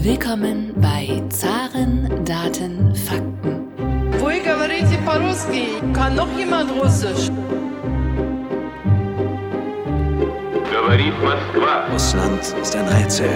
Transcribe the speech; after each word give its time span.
Willkommen 0.00 0.72
bei 0.76 1.22
Zaren, 1.28 2.08
Daten, 2.24 2.94
Fakten. 2.94 3.68
Вы 4.18 4.40
говорите 4.40 4.96
по-русски? 5.04 5.66
Kann 5.92 6.16
noch 6.16 6.28
jemand 6.38 6.70
Russisch? 6.72 7.30
Говорит 10.72 11.12
Москва. 11.22 11.92
Russland 11.92 12.40
ist 12.62 12.74
ein 12.74 12.88
Rätsel 12.88 13.28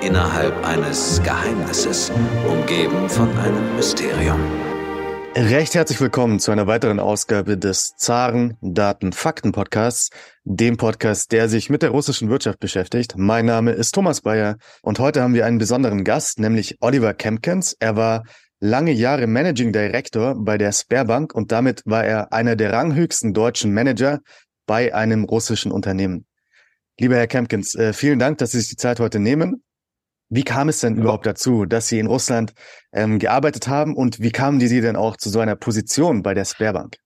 innerhalb 0.00 0.66
eines 0.66 1.22
Geheimnisses, 1.22 2.10
umgeben 2.48 3.08
von 3.08 3.28
einem 3.38 3.76
Mysterium. 3.76 4.40
Recht 5.41 5.73
herzlich 5.73 6.01
willkommen 6.01 6.37
zu 6.39 6.51
einer 6.51 6.67
weiteren 6.67 6.99
Ausgabe 6.99 7.57
des 7.57 7.95
Zaren 7.95 8.57
Daten 8.59 9.13
Fakten 9.13 9.53
Podcasts, 9.53 10.09
dem 10.43 10.75
Podcast, 10.75 11.31
der 11.31 11.47
sich 11.47 11.69
mit 11.69 11.81
der 11.81 11.91
russischen 11.91 12.29
Wirtschaft 12.29 12.59
beschäftigt. 12.59 13.13
Mein 13.15 13.45
Name 13.45 13.71
ist 13.71 13.95
Thomas 13.95 14.19
Bayer 14.19 14.57
und 14.81 14.99
heute 14.99 15.21
haben 15.21 15.33
wir 15.33 15.45
einen 15.45 15.57
besonderen 15.57 16.03
Gast, 16.03 16.41
nämlich 16.41 16.75
Oliver 16.81 17.13
Kempkens. 17.13 17.73
Er 17.79 17.95
war 17.95 18.25
lange 18.59 18.91
Jahre 18.91 19.27
Managing 19.27 19.71
Director 19.71 20.35
bei 20.37 20.57
der 20.57 20.73
Sperrbank 20.73 21.33
und 21.33 21.53
damit 21.53 21.83
war 21.85 22.03
er 22.03 22.33
einer 22.33 22.57
der 22.57 22.73
ranghöchsten 22.73 23.33
deutschen 23.33 23.73
Manager 23.73 24.19
bei 24.65 24.93
einem 24.93 25.23
russischen 25.23 25.71
Unternehmen. 25.71 26.25
Lieber 26.99 27.15
Herr 27.15 27.27
Kempkens, 27.27 27.75
äh, 27.75 27.93
vielen 27.93 28.19
Dank, 28.19 28.39
dass 28.39 28.51
Sie 28.51 28.59
sich 28.59 28.71
die 28.71 28.75
Zeit 28.75 28.99
heute 28.99 29.19
nehmen. 29.19 29.63
Wie 30.29 30.43
kam 30.43 30.69
es 30.69 30.79
denn 30.79 30.95
ja. 30.95 31.01
überhaupt 31.01 31.25
dazu, 31.25 31.65
dass 31.65 31.87
Sie 31.87 31.99
in 31.99 32.07
Russland 32.07 32.53
ähm, 32.93 33.19
gearbeitet 33.19 33.67
haben 33.67 33.95
und 33.95 34.19
wie 34.19 34.31
kamen 34.31 34.59
die 34.59 34.67
Sie 34.67 34.81
denn 34.81 34.95
auch 34.95 35.17
zu 35.17 35.29
so 35.29 35.39
einer 35.39 35.55
Position 35.55 36.21
bei 36.21 36.33
der 36.33 36.45
Sperrbank? 36.45 36.97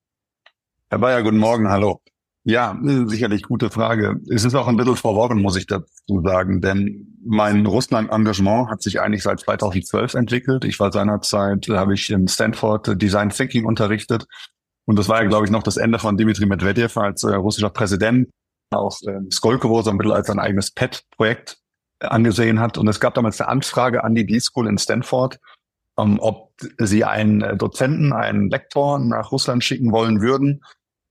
Herr 0.90 1.00
Bayer, 1.00 1.24
guten 1.24 1.38
Morgen, 1.38 1.70
hallo. 1.70 2.02
Ja, 2.46 2.78
sicherlich 3.06 3.44
gute 3.44 3.70
Frage. 3.70 4.20
Es 4.30 4.44
ist 4.44 4.54
auch 4.54 4.68
ein 4.68 4.76
bisschen 4.76 4.98
verworren, 4.98 5.42
muss 5.42 5.56
ich 5.56 5.66
dazu 5.66 6.22
sagen, 6.26 6.60
denn 6.60 7.18
mein 7.26 7.66
Russland-Engagement 7.66 8.70
hat 8.70 8.82
sich 8.82 9.00
eigentlich 9.00 9.24
seit 9.24 9.40
2012 9.40 10.16
entwickelt. 10.16 10.66
Ich 10.66 10.78
war 10.82 10.92
seinerzeit, 10.92 11.70
habe 11.70 11.94
ich 11.94 12.10
in 12.10 12.28
Stanford 12.28 13.02
Design 13.02 13.30
Thinking 13.30 13.64
unterrichtet 13.64 14.26
und 14.86 15.00
das 15.00 15.08
war 15.08 15.22
ja, 15.22 15.30
glaube 15.30 15.46
ich, 15.46 15.52
noch 15.52 15.64
das 15.64 15.78
Ende 15.78 16.00
von 16.00 16.18
Dmitri 16.18 16.46
Medvedev 16.46 16.98
als 16.98 17.24
äh, 17.24 17.34
russischer 17.36 17.70
Präsident. 17.70 18.30
Auch 18.72 18.98
äh, 19.04 19.20
Skolkovo 19.32 19.82
so 19.82 19.92
ein 19.92 19.98
bisschen 19.98 20.14
als 20.14 20.30
ein 20.30 20.40
eigenes 20.40 20.72
PET-Projekt 20.72 21.63
angesehen 22.04 22.60
hat. 22.60 22.78
Und 22.78 22.88
es 22.88 23.00
gab 23.00 23.14
damals 23.14 23.40
eine 23.40 23.50
Anfrage 23.50 24.04
an 24.04 24.16
die 24.16 24.26
D-School 24.26 24.68
in 24.68 24.78
Stanford, 24.78 25.40
ähm, 25.98 26.20
ob 26.20 26.52
sie 26.78 27.04
einen 27.04 27.42
äh, 27.42 27.58
Dozenten, 27.58 28.14
einen 28.14 28.50
Lektor 28.50 29.00
nach 29.00 29.32
Russland 29.32 29.64
schicken 29.64 29.92
wollen 29.92 30.22
würden. 30.22 30.64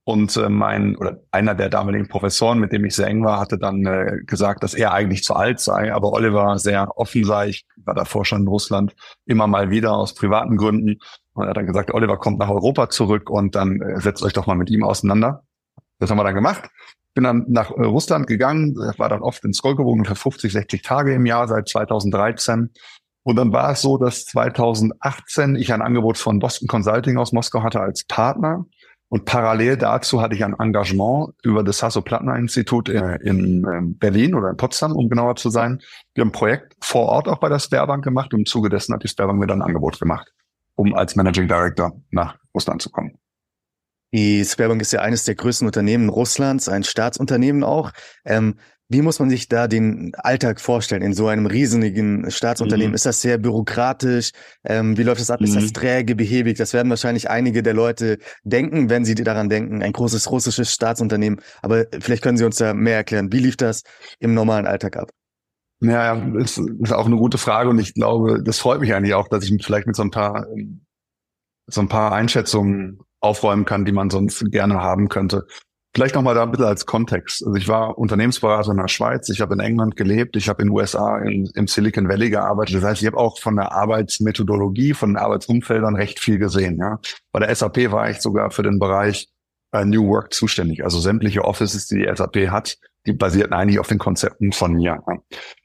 Und 0.05 0.35
äh, 0.35 0.49
mein 0.49 0.97
oder 0.97 1.21
einer 1.31 1.55
der 1.55 1.69
damaligen 1.69 2.09
Professoren, 2.09 2.59
mit 2.59 2.73
dem 2.73 2.83
ich 2.83 2.95
sehr 2.95 3.07
eng 3.07 3.23
war, 3.23 3.39
hatte 3.39 3.57
dann 3.57 3.85
äh, 3.85 4.17
gesagt, 4.25 4.61
dass 4.61 4.73
er 4.73 4.93
eigentlich 4.93 5.23
zu 5.23 5.33
alt 5.33 5.61
sei, 5.61 5.93
aber 5.93 6.11
Oliver 6.11 6.59
sehr 6.59 6.97
offen 6.97 7.23
sei. 7.23 7.49
Ich 7.49 7.65
war 7.77 7.93
davor 7.93 8.25
schon 8.25 8.41
in 8.41 8.47
Russland 8.47 8.93
immer 9.25 9.47
mal 9.47 9.69
wieder 9.69 9.93
aus 9.93 10.13
privaten 10.13 10.57
Gründen. 10.57 10.99
Und 11.33 11.45
er 11.45 11.49
hat 11.49 11.57
dann 11.57 11.67
gesagt, 11.67 11.93
Oliver 11.93 12.17
kommt 12.17 12.39
nach 12.39 12.49
Europa 12.49 12.89
zurück 12.89 13.29
und 13.29 13.55
dann 13.55 13.81
äh, 13.81 14.01
setzt 14.01 14.23
euch 14.23 14.33
doch 14.33 14.45
mal 14.45 14.55
mit 14.55 14.69
ihm 14.69 14.83
auseinander. 14.83 15.43
Das 15.99 16.11
haben 16.11 16.17
wir 16.17 16.25
dann 16.25 16.35
gemacht 16.35 16.69
bin 17.13 17.23
dann 17.23 17.45
nach 17.47 17.71
äh, 17.71 17.83
Russland 17.83 18.27
gegangen, 18.27 18.75
war 18.75 19.09
dann 19.09 19.21
oft 19.21 19.43
in 19.45 19.53
Skolkovo 19.53 19.91
ungefähr 19.91 20.15
50, 20.15 20.51
60 20.51 20.81
Tage 20.81 21.13
im 21.13 21.25
Jahr 21.25 21.47
seit 21.47 21.67
2013. 21.67 22.71
Und 23.23 23.37
dann 23.37 23.53
war 23.53 23.71
es 23.71 23.81
so, 23.81 23.97
dass 23.97 24.25
2018 24.25 25.55
ich 25.55 25.73
ein 25.73 25.81
Angebot 25.81 26.17
von 26.17 26.39
Boston 26.39 26.67
Consulting 26.67 27.17
aus 27.17 27.31
Moskau 27.31 27.63
hatte 27.63 27.79
als 27.79 28.03
Partner. 28.05 28.65
Und 29.13 29.25
parallel 29.25 29.77
dazu 29.77 30.21
hatte 30.21 30.33
ich 30.35 30.43
ein 30.43 30.55
Engagement 30.59 31.35
über 31.43 31.63
das 31.63 31.83
Hasso-Plattner-Institut 31.83 32.89
äh, 32.89 33.17
in 33.17 33.65
ähm, 33.71 33.97
Berlin 33.97 34.33
oder 34.33 34.49
in 34.49 34.57
Potsdam, 34.57 34.93
um 34.93 35.07
genauer 35.07 35.35
zu 35.35 35.51
sein. 35.51 35.81
Wir 36.15 36.21
haben 36.21 36.29
ein 36.29 36.33
Projekt 36.33 36.75
vor 36.81 37.09
Ort 37.09 37.27
auch 37.27 37.37
bei 37.37 37.47
der 37.47 37.59
Sperrbank 37.59 38.03
gemacht 38.03 38.33
und 38.33 38.39
im 38.39 38.45
Zuge 38.47 38.69
dessen 38.69 38.93
hat 38.93 39.03
die 39.03 39.07
Sperrbank 39.07 39.39
mir 39.39 39.45
dann 39.45 39.61
ein 39.61 39.67
Angebot 39.67 39.99
gemacht, 39.99 40.33
um 40.75 40.95
als 40.95 41.15
Managing 41.15 41.47
Director 41.47 41.93
nach 42.09 42.37
Russland 42.55 42.81
zu 42.81 42.89
kommen. 42.89 43.12
Die 44.13 44.45
Sperrbank 44.45 44.81
ist 44.81 44.93
ja 44.93 45.01
eines 45.01 45.23
der 45.23 45.35
größten 45.35 45.65
Unternehmen 45.65 46.09
Russlands, 46.09 46.69
ein 46.69 46.83
Staatsunternehmen 46.83 47.63
auch. 47.63 47.91
Ähm, 48.25 48.55
wie 48.89 49.01
muss 49.01 49.17
man 49.17 49.29
sich 49.29 49.47
da 49.47 49.67
den 49.67 50.13
Alltag 50.15 50.61
vorstellen 50.61 51.01
in 51.01 51.13
so 51.13 51.27
einem 51.27 51.47
riesigen 51.47 52.29
Staatsunternehmen? 52.29 52.91
Mhm. 52.91 52.95
Ist 52.95 53.07
das 53.07 53.21
sehr 53.21 53.39
bürokratisch? 53.39 54.31
Ähm, 54.63 54.97
wie 54.97 55.03
läuft 55.03 55.19
das 55.19 55.31
ab? 55.31 55.39
Mhm. 55.39 55.47
Ist 55.47 55.55
das 55.55 55.63
mhm. 55.63 55.73
träge, 55.73 56.15
behäbig? 56.15 56.57
Das 56.57 56.73
werden 56.73 56.91
wahrscheinlich 56.91 57.27
einige 57.27 57.63
der 57.63 57.73
Leute 57.73 58.19
denken, 58.43 58.91
wenn 58.91 59.03
sie 59.03 59.15
daran 59.15 59.49
denken. 59.49 59.81
Ein 59.81 59.93
großes 59.93 60.29
russisches 60.29 60.71
Staatsunternehmen. 60.71 61.41
Aber 61.63 61.85
vielleicht 61.99 62.21
können 62.21 62.37
Sie 62.37 62.45
uns 62.45 62.57
da 62.57 62.75
mehr 62.75 62.97
erklären. 62.97 63.31
Wie 63.31 63.39
lief 63.39 63.57
das 63.57 63.81
im 64.19 64.35
normalen 64.35 64.67
Alltag 64.67 64.97
ab? 64.97 65.09
Ja, 65.79 66.13
ist, 66.35 66.59
ist 66.59 66.93
auch 66.93 67.07
eine 67.07 67.17
gute 67.17 67.39
Frage 67.39 67.69
und 67.69 67.79
ich 67.79 67.95
glaube, 67.95 68.43
das 68.43 68.59
freut 68.59 68.79
mich 68.79 68.93
eigentlich 68.93 69.15
auch, 69.15 69.27
dass 69.27 69.43
ich 69.43 69.65
vielleicht 69.65 69.87
mit 69.87 69.95
so 69.95 70.03
ein 70.03 70.11
paar 70.11 70.45
so 71.67 71.81
ein 71.81 71.87
paar 71.87 72.11
Einschätzungen 72.11 72.99
aufräumen 73.23 73.65
kann, 73.65 73.85
die 73.85 73.91
man 73.91 74.09
sonst 74.09 74.51
gerne 74.51 74.75
haben 74.75 75.09
könnte. 75.09 75.47
Vielleicht 75.95 76.15
nochmal 76.15 76.33
da 76.33 76.43
ein 76.43 76.51
bisschen 76.51 76.65
als 76.65 76.87
Kontext. 76.87 77.45
Also 77.45 77.55
ich 77.55 77.67
war 77.67 77.99
Unternehmensberater 77.99 78.71
in 78.71 78.77
der 78.77 78.87
Schweiz, 78.87 79.29
ich 79.29 79.41
habe 79.41 79.53
in 79.53 79.59
England 79.59 79.95
gelebt, 79.95 80.35
ich 80.35 80.49
habe 80.49 80.63
in 80.63 80.69
den 80.69 80.75
USA 80.75 81.19
in, 81.19 81.45
im 81.53 81.67
Silicon 81.67 82.09
Valley 82.09 82.31
gearbeitet. 82.31 82.75
Das 82.75 82.83
heißt, 82.83 83.01
ich 83.01 83.07
habe 83.07 83.17
auch 83.17 83.39
von 83.39 83.55
der 83.55 83.71
Arbeitsmethodologie, 83.71 84.95
von 84.95 85.11
den 85.11 85.17
Arbeitsumfeldern 85.17 85.95
recht 85.95 86.19
viel 86.19 86.39
gesehen. 86.39 86.77
Ja. 86.79 86.99
Bei 87.31 87.39
der 87.39 87.53
SAP 87.53 87.91
war 87.91 88.09
ich 88.09 88.21
sogar 88.21 88.49
für 88.49 88.63
den 88.63 88.79
Bereich 88.79 89.29
äh, 89.71 89.85
New 89.85 90.07
Work 90.07 90.33
zuständig. 90.33 90.83
Also 90.83 90.99
sämtliche 90.99 91.45
Offices, 91.45 91.85
die 91.85 91.99
die 91.99 92.15
SAP 92.15 92.49
hat, 92.49 92.77
die 93.05 93.13
basierten 93.13 93.53
eigentlich 93.53 93.79
auf 93.79 93.87
den 93.87 93.99
Konzepten 93.99 94.51
von 94.51 94.73
mir. 94.73 94.99
Ja. 95.07 95.17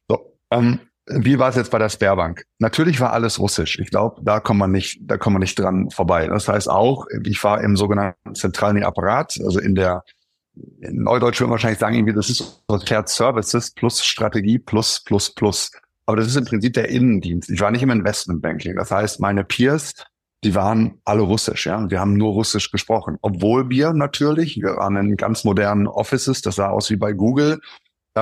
So, 0.08 0.38
ähm, 0.50 0.80
wie 1.10 1.38
war 1.38 1.48
es 1.48 1.56
jetzt 1.56 1.70
bei 1.70 1.78
der 1.78 1.88
Sperrbank? 1.88 2.44
Natürlich 2.58 3.00
war 3.00 3.12
alles 3.12 3.38
Russisch. 3.38 3.78
Ich 3.78 3.90
glaube, 3.90 4.20
da 4.22 4.40
kommt 4.40 4.60
man 4.60 4.70
nicht, 4.70 5.00
da 5.02 5.16
kommt 5.16 5.34
man 5.34 5.40
nicht 5.40 5.58
dran 5.58 5.90
vorbei. 5.90 6.26
Das 6.26 6.48
heißt 6.48 6.68
auch, 6.68 7.06
ich 7.24 7.42
war 7.42 7.62
im 7.62 7.76
sogenannten 7.76 8.34
zentralen 8.34 8.82
Apparat, 8.82 9.38
also 9.44 9.58
in 9.58 9.74
der 9.74 10.02
in 10.80 11.02
Neudeutsch 11.02 11.40
würde 11.40 11.48
man 11.48 11.52
wahrscheinlich 11.52 11.78
sagen, 11.78 11.94
irgendwie, 11.94 12.14
das 12.14 12.30
ist 12.30 12.64
so 12.68 12.80
Shared 12.80 13.08
Services 13.08 13.70
plus 13.70 14.04
Strategie 14.04 14.58
plus 14.58 15.00
plus 15.04 15.32
plus. 15.32 15.70
Aber 16.06 16.16
das 16.16 16.26
ist 16.26 16.36
im 16.36 16.46
Prinzip 16.46 16.72
der 16.72 16.88
Innendienst. 16.88 17.50
Ich 17.50 17.60
war 17.60 17.70
nicht 17.70 17.82
im 17.82 17.90
Investmentbanking. 17.90 18.76
Das 18.76 18.90
heißt, 18.90 19.20
meine 19.20 19.44
Peers, 19.44 19.94
die 20.42 20.54
waren 20.54 21.00
alle 21.04 21.22
Russisch, 21.22 21.66
ja. 21.66 21.90
Wir 21.90 22.00
haben 22.00 22.14
nur 22.14 22.32
Russisch 22.32 22.70
gesprochen. 22.70 23.18
Obwohl 23.20 23.68
wir 23.68 23.92
natürlich, 23.92 24.56
wir 24.56 24.76
waren 24.76 24.96
in 24.96 25.16
ganz 25.16 25.44
modernen 25.44 25.86
Offices, 25.86 26.42
das 26.42 26.56
sah 26.56 26.70
aus 26.70 26.90
wie 26.90 26.96
bei 26.96 27.12
Google. 27.12 27.60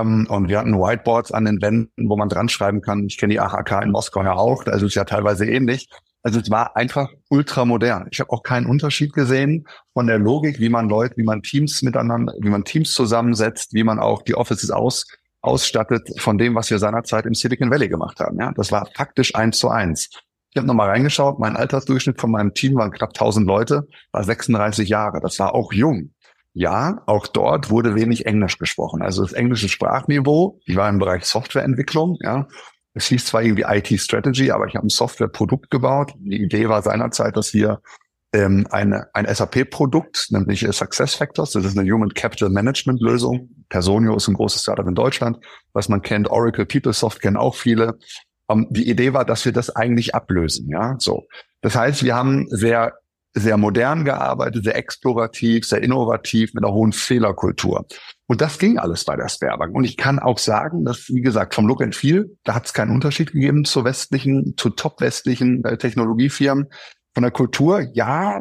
Ähm, 0.00 0.26
und 0.28 0.48
wir 0.48 0.58
hatten 0.58 0.74
Whiteboards 0.74 1.32
an 1.32 1.44
den 1.44 1.60
Wänden, 1.62 2.08
wo 2.08 2.16
man 2.16 2.28
dran 2.28 2.48
schreiben 2.48 2.80
kann. 2.80 3.06
Ich 3.06 3.18
kenne 3.18 3.32
die 3.32 3.40
AHK 3.40 3.82
in 3.82 3.90
Moskau 3.90 4.22
ja 4.22 4.34
auch, 4.34 4.66
also 4.66 4.86
ist 4.86 4.94
ja 4.94 5.04
teilweise 5.04 5.46
ähnlich. 5.46 5.88
Also 6.22 6.40
es 6.40 6.50
war 6.50 6.76
einfach 6.76 7.08
ultramodern. 7.28 8.08
Ich 8.10 8.18
habe 8.18 8.30
auch 8.32 8.42
keinen 8.42 8.66
Unterschied 8.66 9.12
gesehen 9.12 9.64
von 9.92 10.08
der 10.08 10.18
Logik, 10.18 10.58
wie 10.58 10.68
man 10.68 10.88
Leute, 10.88 11.16
wie 11.16 11.22
man 11.22 11.42
Teams 11.42 11.82
miteinander, 11.82 12.34
wie 12.40 12.50
man 12.50 12.64
Teams 12.64 12.92
zusammensetzt, 12.92 13.74
wie 13.74 13.84
man 13.84 14.00
auch 14.00 14.22
die 14.22 14.34
Offices 14.34 14.72
aus, 14.72 15.06
ausstattet 15.40 16.08
von 16.18 16.36
dem, 16.36 16.56
was 16.56 16.68
wir 16.68 16.80
seinerzeit 16.80 17.26
im 17.26 17.34
Silicon 17.34 17.70
Valley 17.70 17.88
gemacht 17.88 18.18
haben. 18.18 18.40
Ja, 18.40 18.52
das 18.56 18.72
war 18.72 18.88
faktisch 18.96 19.36
eins 19.36 19.58
zu 19.58 19.68
eins. 19.68 20.10
Ich 20.50 20.58
habe 20.58 20.66
nochmal 20.66 20.88
reingeschaut, 20.88 21.38
mein 21.38 21.54
Altersdurchschnitt 21.54 22.20
von 22.20 22.30
meinem 22.30 22.54
Team 22.54 22.74
waren 22.74 22.90
knapp 22.90 23.10
1000 23.10 23.46
Leute, 23.46 23.86
war 24.10 24.24
36 24.24 24.88
Jahre. 24.88 25.20
Das 25.20 25.38
war 25.38 25.54
auch 25.54 25.72
jung. 25.72 26.12
Ja, 26.58 27.02
auch 27.04 27.26
dort 27.26 27.68
wurde 27.68 27.94
wenig 27.94 28.24
Englisch 28.24 28.56
gesprochen. 28.56 29.02
Also 29.02 29.20
das 29.20 29.34
englische 29.34 29.68
Sprachniveau, 29.68 30.58
ich 30.64 30.74
war 30.74 30.88
im 30.88 30.98
Bereich 30.98 31.26
Softwareentwicklung, 31.26 32.16
ja. 32.22 32.48
Es 32.94 33.08
hieß 33.08 33.26
zwar 33.26 33.42
irgendwie 33.42 33.64
IT 33.68 34.00
Strategy, 34.00 34.50
aber 34.50 34.66
ich 34.66 34.74
habe 34.74 34.86
ein 34.86 34.88
Softwareprodukt 34.88 35.70
gebaut. 35.70 36.14
Die 36.16 36.42
Idee 36.42 36.70
war 36.70 36.80
seinerzeit, 36.80 37.36
dass 37.36 37.52
wir 37.52 37.82
ähm, 38.32 38.66
eine, 38.70 39.08
ein 39.12 39.26
SAP-Produkt, 39.26 40.28
nämlich 40.30 40.66
Success 40.70 41.14
Factors, 41.14 41.52
das 41.52 41.66
ist 41.66 41.76
eine 41.76 41.92
Human 41.92 42.14
Capital 42.14 42.48
Management 42.48 43.02
Lösung. 43.02 43.50
Personio 43.68 44.16
ist 44.16 44.26
ein 44.28 44.34
großes 44.34 44.62
Startup 44.62 44.86
in 44.88 44.94
Deutschland, 44.94 45.36
was 45.74 45.90
man 45.90 46.00
kennt. 46.00 46.30
Oracle 46.30 46.64
PeopleSoft 46.64 47.20
kennen 47.20 47.36
auch 47.36 47.54
viele. 47.54 47.98
Ähm, 48.48 48.66
die 48.70 48.88
Idee 48.88 49.12
war, 49.12 49.26
dass 49.26 49.44
wir 49.44 49.52
das 49.52 49.76
eigentlich 49.76 50.14
ablösen, 50.14 50.70
ja, 50.70 50.97
so. 50.98 51.26
Das 51.60 51.76
heißt, 51.76 52.02
wir 52.02 52.14
haben 52.14 52.47
sehr 52.48 52.94
sehr 53.36 53.59
modern 53.59 54.04
gearbeitet, 54.04 54.65
sehr 54.65 54.77
explorativ, 54.77 55.66
sehr 55.66 55.83
innovativ, 55.83 56.54
mit 56.54 56.65
einer 56.65 56.72
hohen 56.72 56.92
Fehlerkultur. 56.92 57.86
Und 58.27 58.41
das 58.41 58.59
ging 58.59 58.78
alles 58.78 59.04
bei 59.04 59.15
der 59.15 59.28
Sperrbank. 59.28 59.74
Und 59.74 59.84
ich 59.84 59.97
kann 59.97 60.18
auch 60.18 60.38
sagen, 60.38 60.84
dass, 60.84 61.09
wie 61.09 61.21
gesagt, 61.21 61.54
vom 61.54 61.66
Look 61.66 61.83
and 61.83 61.94
Feel, 61.94 62.36
da 62.44 62.54
hat 62.54 62.66
es 62.66 62.72
keinen 62.72 62.91
Unterschied 62.91 63.33
gegeben 63.33 63.65
zu 63.65 63.84
westlichen, 63.84 64.54
zu 64.56 64.71
top-westlichen 64.71 65.65
äh, 65.65 65.77
Technologiefirmen. 65.77 66.66
Von 67.15 67.22
der 67.22 67.30
Kultur, 67.30 67.86
ja, 67.92 68.41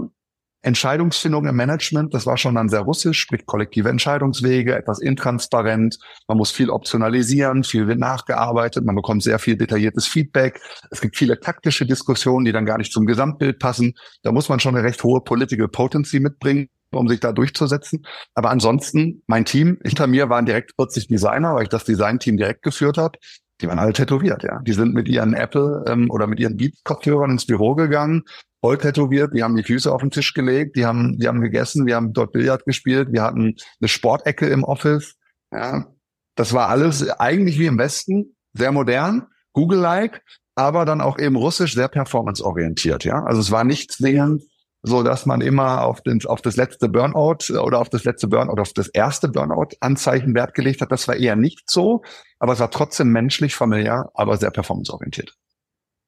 Entscheidungsfindung 0.65 1.45
im 1.45 1.55
Management, 1.55 2.13
das 2.13 2.25
war 2.25 2.37
schon 2.37 2.55
dann 2.55 2.69
sehr 2.69 2.81
russisch, 2.81 3.19
sprich 3.19 3.45
kollektive 3.45 3.89
Entscheidungswege, 3.89 4.75
etwas 4.75 4.99
intransparent, 4.99 5.99
man 6.27 6.37
muss 6.37 6.51
viel 6.51 6.71
optionalisieren, 6.71 7.63
viel 7.63 7.87
wird 7.87 7.99
nachgearbeitet, 7.99 8.83
man 8.83 8.95
bekommt 8.95 9.21
sehr 9.21 9.37
viel 9.37 9.57
detailliertes 9.57 10.07
Feedback. 10.07 10.59
Es 10.89 11.01
gibt 11.01 11.17
viele 11.17 11.39
taktische 11.39 11.85
Diskussionen, 11.85 12.45
die 12.45 12.51
dann 12.51 12.65
gar 12.65 12.79
nicht 12.79 12.91
zum 12.91 13.05
Gesamtbild 13.05 13.59
passen. 13.59 13.93
Da 14.23 14.31
muss 14.31 14.49
man 14.49 14.59
schon 14.59 14.75
eine 14.75 14.83
recht 14.83 15.03
hohe 15.03 15.21
Political 15.21 15.67
Potency 15.67 16.19
mitbringen 16.19 16.69
um 16.91 17.09
sich 17.09 17.19
da 17.19 17.33
durchzusetzen. 17.33 18.05
Aber 18.35 18.51
ansonsten, 18.51 19.21
mein 19.27 19.43
Team, 19.43 19.79
hinter 19.83 20.07
mir 20.07 20.29
waren 20.29 20.45
direkt 20.45 20.71
40 20.77 21.07
Designer, 21.07 21.53
weil 21.55 21.63
ich 21.63 21.69
das 21.69 21.83
Design-Team 21.83 22.37
direkt 22.37 22.61
geführt 22.61 22.97
habe. 22.97 23.19
Die 23.61 23.67
waren 23.67 23.79
alle 23.79 23.93
tätowiert, 23.93 24.43
ja. 24.43 24.59
Die 24.61 24.73
sind 24.73 24.93
mit 24.93 25.09
ihren 25.09 25.33
Apple 25.33 25.83
ähm, 25.87 26.09
oder 26.09 26.27
mit 26.27 26.39
ihren 26.39 26.55
Beats-Kopfhörern 26.57 27.31
ins 27.31 27.45
Büro 27.45 27.75
gegangen, 27.75 28.23
voll 28.65 28.79
tätowiert, 28.79 29.35
die 29.35 29.43
haben 29.43 29.55
die 29.55 29.61
Füße 29.61 29.93
auf 29.93 30.01
den 30.01 30.09
Tisch 30.09 30.33
gelegt, 30.33 30.75
die 30.75 30.87
haben, 30.87 31.19
die 31.19 31.27
haben 31.27 31.39
gegessen, 31.39 31.85
wir 31.85 31.95
haben 31.95 32.13
dort 32.13 32.31
Billard 32.31 32.65
gespielt, 32.65 33.09
wir 33.11 33.21
hatten 33.21 33.57
eine 33.79 33.87
Sportecke 33.87 34.47
im 34.47 34.63
Office. 34.63 35.17
Ja. 35.53 35.85
Das 36.33 36.51
war 36.51 36.69
alles 36.69 37.07
eigentlich 37.19 37.59
wie 37.59 37.67
im 37.67 37.77
Westen, 37.77 38.35
sehr 38.53 38.71
modern, 38.71 39.27
Google-like, 39.53 40.23
aber 40.55 40.83
dann 40.83 40.99
auch 40.99 41.19
eben 41.19 41.35
russisch 41.35 41.75
sehr 41.75 41.89
performance-orientiert, 41.89 43.03
ja. 43.03 43.23
Also 43.23 43.39
es 43.39 43.51
war 43.51 43.63
nicht 43.63 43.91
zwingend 43.91 44.41
so 44.87 45.01
dass 45.01 45.25
man 45.25 45.41
immer 45.41 45.83
auf, 45.83 46.01
den, 46.01 46.23
auf 46.25 46.41
das 46.41 46.57
letzte 46.57 46.89
Burnout 46.89 47.51
oder 47.59 47.79
auf 47.79 47.89
das 47.89 48.03
letzte 48.03 48.27
Burnout 48.27 48.51
oder 48.51 48.61
auf 48.61 48.73
das 48.73 48.87
erste 48.87 49.27
Burnout-Anzeichen 49.27 50.35
Wert 50.35 50.53
gelegt 50.53 50.81
hat. 50.81 50.91
Das 50.91 51.07
war 51.07 51.15
eher 51.15 51.35
nicht 51.35 51.69
so, 51.71 52.03
aber 52.37 52.53
es 52.53 52.59
war 52.59 52.69
trotzdem 52.69 53.11
menschlich, 53.11 53.55
familiär, 53.55 54.11
aber 54.13 54.37
sehr 54.37 54.51
performanceorientiert. 54.51 55.35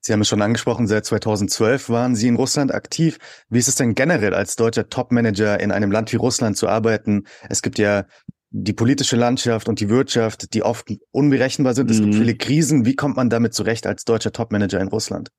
Sie 0.08 0.14
haben 0.14 0.22
es 0.22 0.30
schon 0.30 0.42
angesprochen, 0.42 0.88
seit 0.88 1.06
2012 1.06 1.90
waren 1.90 2.16
Sie 2.16 2.30
in 2.30 2.38
Russland 2.38 2.74
aktiv. 2.74 3.18
Wie 3.50 3.60
ist 3.60 3.68
es 3.68 3.76
denn 3.76 3.94
generell 3.94 4.34
als 4.34 4.56
deutscher 4.56 4.88
Topmanager 4.88 5.60
in 5.60 5.70
einem 5.70 5.92
Land 5.92 6.14
wie 6.14 6.16
Russland 6.16 6.56
zu 6.56 6.70
arbeiten? 6.70 7.26
Es 7.50 7.62
gibt 7.62 7.78
ja 7.78 8.06
die 8.50 8.72
politische 8.72 9.18
Landschaft 9.18 9.68
und 9.68 9.82
die 9.82 9.90
Wirtschaft, 9.90 10.54
die 10.54 10.64
oft 10.64 10.88
unberechenbar 11.12 11.74
sind. 11.74 11.92
Es 11.92 12.00
mhm. 12.00 12.04
gibt 12.06 12.16
viele 12.16 12.38
Krisen. 12.38 12.86
Wie 12.86 12.96
kommt 12.96 13.18
man 13.18 13.30
damit 13.30 13.54
zurecht 13.54 13.86
als 13.86 14.06
deutscher 14.06 14.32
Topmanager 14.32 14.80
in 14.80 14.88
Russland? 14.88 15.30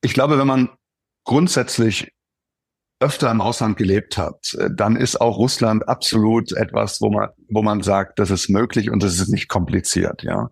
Ich 0.00 0.14
glaube, 0.14 0.38
wenn 0.38 0.46
man 0.46 0.70
grundsätzlich 1.24 2.10
öfter 3.00 3.30
im 3.30 3.42
Ausland 3.42 3.76
gelebt 3.76 4.16
hat, 4.16 4.56
dann 4.70 4.96
ist 4.96 5.20
auch 5.20 5.36
Russland 5.36 5.86
absolut 5.86 6.52
etwas, 6.52 7.02
wo 7.02 7.10
man, 7.10 7.28
wo 7.50 7.60
man 7.60 7.82
sagt, 7.82 8.18
das 8.18 8.30
ist 8.30 8.48
möglich 8.48 8.88
und 8.90 9.02
das 9.02 9.20
ist 9.20 9.28
nicht 9.28 9.48
kompliziert, 9.48 10.22
ja. 10.22 10.48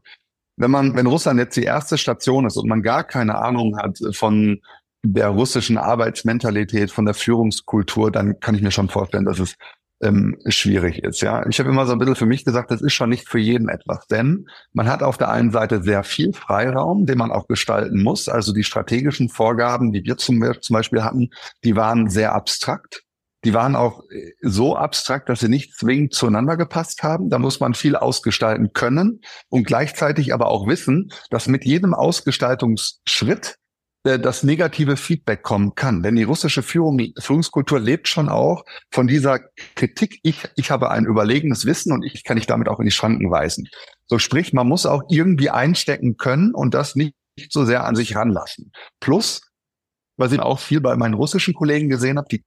Wenn 0.63 0.71
man, 0.71 0.95
wenn 0.95 1.09
Russland 1.09 1.41
jetzt 1.41 1.57
die 1.57 1.65
erste 1.65 1.99
Station 1.99 2.47
ist 2.47 2.57
und 2.57 2.69
man 2.69 2.83
gar 2.83 3.03
keine 3.03 3.35
Ahnung 3.35 3.77
hat 3.77 3.99
von 4.13 4.61
der 5.05 5.27
russischen 5.29 5.77
Arbeitsmentalität, 5.77 6.93
von 6.93 7.05
der 7.05 7.15
Führungskultur, 7.15 8.13
dann 8.13 8.39
kann 8.39 8.55
ich 8.55 8.63
mir 8.63 8.71
schon 8.71 8.89
vorstellen, 8.89 9.25
dass 9.25 9.41
es 9.41 9.57
ähm, 10.03 10.37
schwierig 10.47 11.03
ist. 11.03 11.21
Ja, 11.21 11.45
ich 11.49 11.59
habe 11.59 11.69
immer 11.69 11.85
so 11.85 11.93
ein 11.93 11.99
bisschen 11.99 12.15
für 12.15 12.27
mich 12.27 12.45
gesagt, 12.45 12.71
das 12.71 12.81
ist 12.81 12.93
schon 12.93 13.11
nicht 13.11 13.29
für 13.29 13.41
jeden 13.41 13.69
etwas, 13.69 14.07
denn 14.07 14.47
man 14.73 14.89
hat 14.89 15.03
auf 15.03 15.19
der 15.19 15.31
einen 15.31 15.51
Seite 15.51 15.83
sehr 15.83 16.05
viel 16.05 16.33
Freiraum, 16.33 17.07
den 17.07 17.19
man 17.19 17.33
auch 17.33 17.49
gestalten 17.49 18.01
muss. 18.01 18.29
Also 18.29 18.53
die 18.53 18.63
strategischen 18.63 19.31
Vorgaben, 19.31 19.93
die 19.93 20.05
wir 20.05 20.17
zum, 20.17 20.45
zum 20.61 20.75
Beispiel 20.75 21.03
hatten, 21.03 21.31
die 21.65 21.75
waren 21.75 22.09
sehr 22.09 22.37
abstrakt. 22.37 23.03
Die 23.45 23.55
waren 23.55 23.77
auch 23.77 24.03
äh, 24.11 24.33
so 24.41 24.77
abstrakt, 24.77 25.29
dass 25.29 25.41
sie 25.41 25.49
nicht 25.49 25.77
zwingend 25.77 26.15
zueinander 26.15 26.57
gepasst 26.57 27.03
haben. 27.03 27.31
Da 27.31 27.39
muss 27.39 27.61
man 27.61 27.75
viel 27.75 27.97
ausgestalten 27.97 28.73
können 28.73 29.21
und 29.49 29.65
gleichzeitig 29.65 30.33
aber 30.33 30.49
auch 30.49 30.67
wissen, 30.67 31.11
dass 31.31 31.49
mit 31.49 31.65
jedem 31.65 31.95
Ausgestaltungsschritt 31.95 33.57
äh, 34.05 34.19
das 34.19 34.43
negative 34.43 34.97
Feedback 34.97 35.43
kommen 35.43 35.75
kann. 35.75 36.03
Denn 36.03 36.17
die 36.17 36.23
russische 36.23 36.63
Führung, 36.63 37.01
Führungskultur 37.19 37.81
lebt 37.81 38.09
schon 38.09 38.29
auch 38.29 38.65
von 38.91 39.07
dieser 39.07 39.41
Kritik, 39.75 40.21
ich, 40.23 40.49
ich 40.57 40.71
habe 40.71 40.91
ein 40.91 41.05
überlegenes 41.05 41.67
Wissen 41.67 41.93
und 41.93 42.05
ich 42.05 42.25
kann 42.25 42.37
dich 42.37 42.47
damit 42.47 42.69
auch 42.69 42.81
in 42.81 42.87
die 42.87 42.93
Schranken 42.93 43.31
weisen. 43.31 43.69
So 44.07 44.19
sprich, 44.19 44.53
man 44.53 44.69
muss 44.69 44.87
auch 44.87 45.03
irgendwie 45.09 45.51
einstecken 45.51 46.17
können 46.17 46.55
und 46.55 46.75
das 46.75 46.97
nicht 46.97 47.15
so 47.49 47.65
sehr 47.65 47.85
an 47.85 47.97
sich 47.97 48.15
ranlassen. 48.15 48.73
Plus, 49.01 49.49
was 50.17 50.33
ich 50.33 50.41
auch 50.41 50.59
viel 50.59 50.81
bei 50.81 50.97
meinen 50.97 51.15
russischen 51.15 51.55
Kollegen 51.55 51.89
gesehen 51.89 52.19
habe, 52.19 52.29
die 52.31 52.45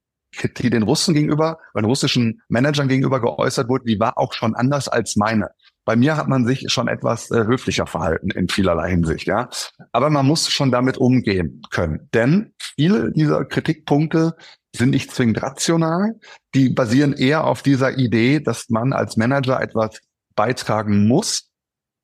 die 0.58 0.70
den 0.70 0.84
Russen 0.84 1.14
gegenüber, 1.14 1.60
den 1.76 1.86
russischen 1.86 2.42
Managern 2.50 2.88
gegenüber 2.88 3.22
geäußert 3.22 3.70
wurde, 3.70 3.86
die 3.86 4.00
war 4.00 4.18
auch 4.18 4.34
schon 4.34 4.56
anders 4.56 4.88
als 4.88 5.16
meine. 5.16 5.50
Bei 5.86 5.96
mir 5.96 6.18
hat 6.18 6.28
man 6.28 6.46
sich 6.46 6.66
schon 6.72 6.88
etwas 6.88 7.30
äh, 7.30 7.46
höflicher 7.46 7.86
verhalten 7.86 8.32
in 8.32 8.50
vielerlei 8.50 8.90
Hinsicht, 8.90 9.28
ja. 9.28 9.50
Aber 9.92 10.10
man 10.10 10.26
muss 10.26 10.50
schon 10.50 10.72
damit 10.72 10.98
umgehen 10.98 11.62
können. 11.70 12.10
Denn 12.14 12.54
viele 12.58 13.12
dieser 13.12 13.46
Kritikpunkte 13.46 14.36
sind 14.76 14.90
nicht 14.90 15.12
zwingend 15.12 15.44
rational. 15.44 16.16
Die 16.56 16.70
basieren 16.70 17.14
eher 17.14 17.46
auf 17.46 17.62
dieser 17.62 17.98
Idee, 17.98 18.40
dass 18.40 18.70
man 18.70 18.94
als 18.94 19.16
Manager 19.16 19.62
etwas 19.62 20.00
beitragen 20.36 21.08
muss, 21.08 21.52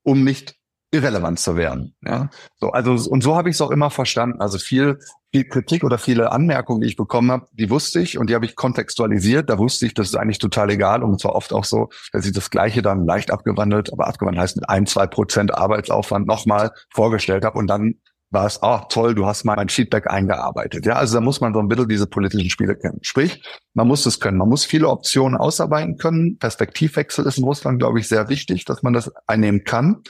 um 0.03 0.23
nicht 0.23 0.55
irrelevant 0.91 1.39
zu 1.39 1.55
werden. 1.55 1.95
Ja, 2.05 2.29
so 2.59 2.71
also 2.71 3.09
und 3.09 3.23
so 3.23 3.35
habe 3.35 3.49
ich 3.49 3.55
es 3.55 3.61
auch 3.61 3.71
immer 3.71 3.89
verstanden. 3.89 4.41
Also 4.41 4.57
viel 4.57 4.99
viel 5.31 5.45
Kritik 5.45 5.83
oder 5.83 5.97
viele 5.97 6.31
Anmerkungen, 6.31 6.81
die 6.81 6.87
ich 6.87 6.97
bekommen 6.97 7.31
habe, 7.31 7.47
die 7.53 7.69
wusste 7.69 8.01
ich 8.01 8.17
und 8.17 8.29
die 8.29 8.35
habe 8.35 8.45
ich 8.45 8.55
kontextualisiert. 8.55 9.49
Da 9.49 9.57
wusste 9.57 9.85
ich, 9.85 9.93
das 9.93 10.07
ist 10.07 10.15
eigentlich 10.15 10.39
total 10.39 10.69
egal 10.69 11.03
und 11.03 11.19
zwar 11.21 11.35
oft 11.35 11.53
auch 11.53 11.63
so, 11.63 11.89
dass 12.11 12.25
ich 12.25 12.33
das 12.33 12.49
Gleiche 12.49 12.81
dann 12.81 13.05
leicht 13.05 13.31
abgewandelt, 13.31 13.91
aber 13.93 14.07
abgewandelt 14.07 14.43
heißt 14.43 14.57
mit 14.57 14.69
ein 14.69 14.85
zwei 14.85 15.07
Prozent 15.07 15.55
Arbeitsaufwand 15.55 16.27
nochmal 16.27 16.71
vorgestellt 16.89 17.45
habe 17.45 17.57
und 17.57 17.67
dann 17.67 17.95
war 18.33 18.45
es, 18.45 18.59
oh, 18.61 18.79
toll, 18.87 19.13
du 19.13 19.25
hast 19.25 19.43
mal 19.43 19.57
mein 19.57 19.67
Feedback 19.67 20.09
eingearbeitet. 20.09 20.85
Ja, 20.85 20.93
also 20.93 21.15
da 21.15 21.21
muss 21.21 21.41
man 21.41 21.53
so 21.53 21.59
ein 21.59 21.67
bisschen 21.67 21.89
diese 21.89 22.07
politischen 22.07 22.49
Spiele 22.49 22.77
kennen. 22.77 22.99
Sprich, 23.01 23.43
man 23.73 23.87
muss 23.87 24.05
es 24.05 24.21
können. 24.21 24.37
Man 24.37 24.47
muss 24.47 24.63
viele 24.63 24.87
Optionen 24.87 25.37
ausarbeiten 25.37 25.97
können. 25.97 26.37
Perspektivwechsel 26.37 27.25
ist 27.25 27.37
in 27.37 27.43
Russland, 27.43 27.79
glaube 27.79 27.99
ich, 27.99 28.07
sehr 28.07 28.29
wichtig, 28.29 28.63
dass 28.63 28.83
man 28.83 28.93
das 28.93 29.11
einnehmen 29.27 29.65
kann 29.65 30.01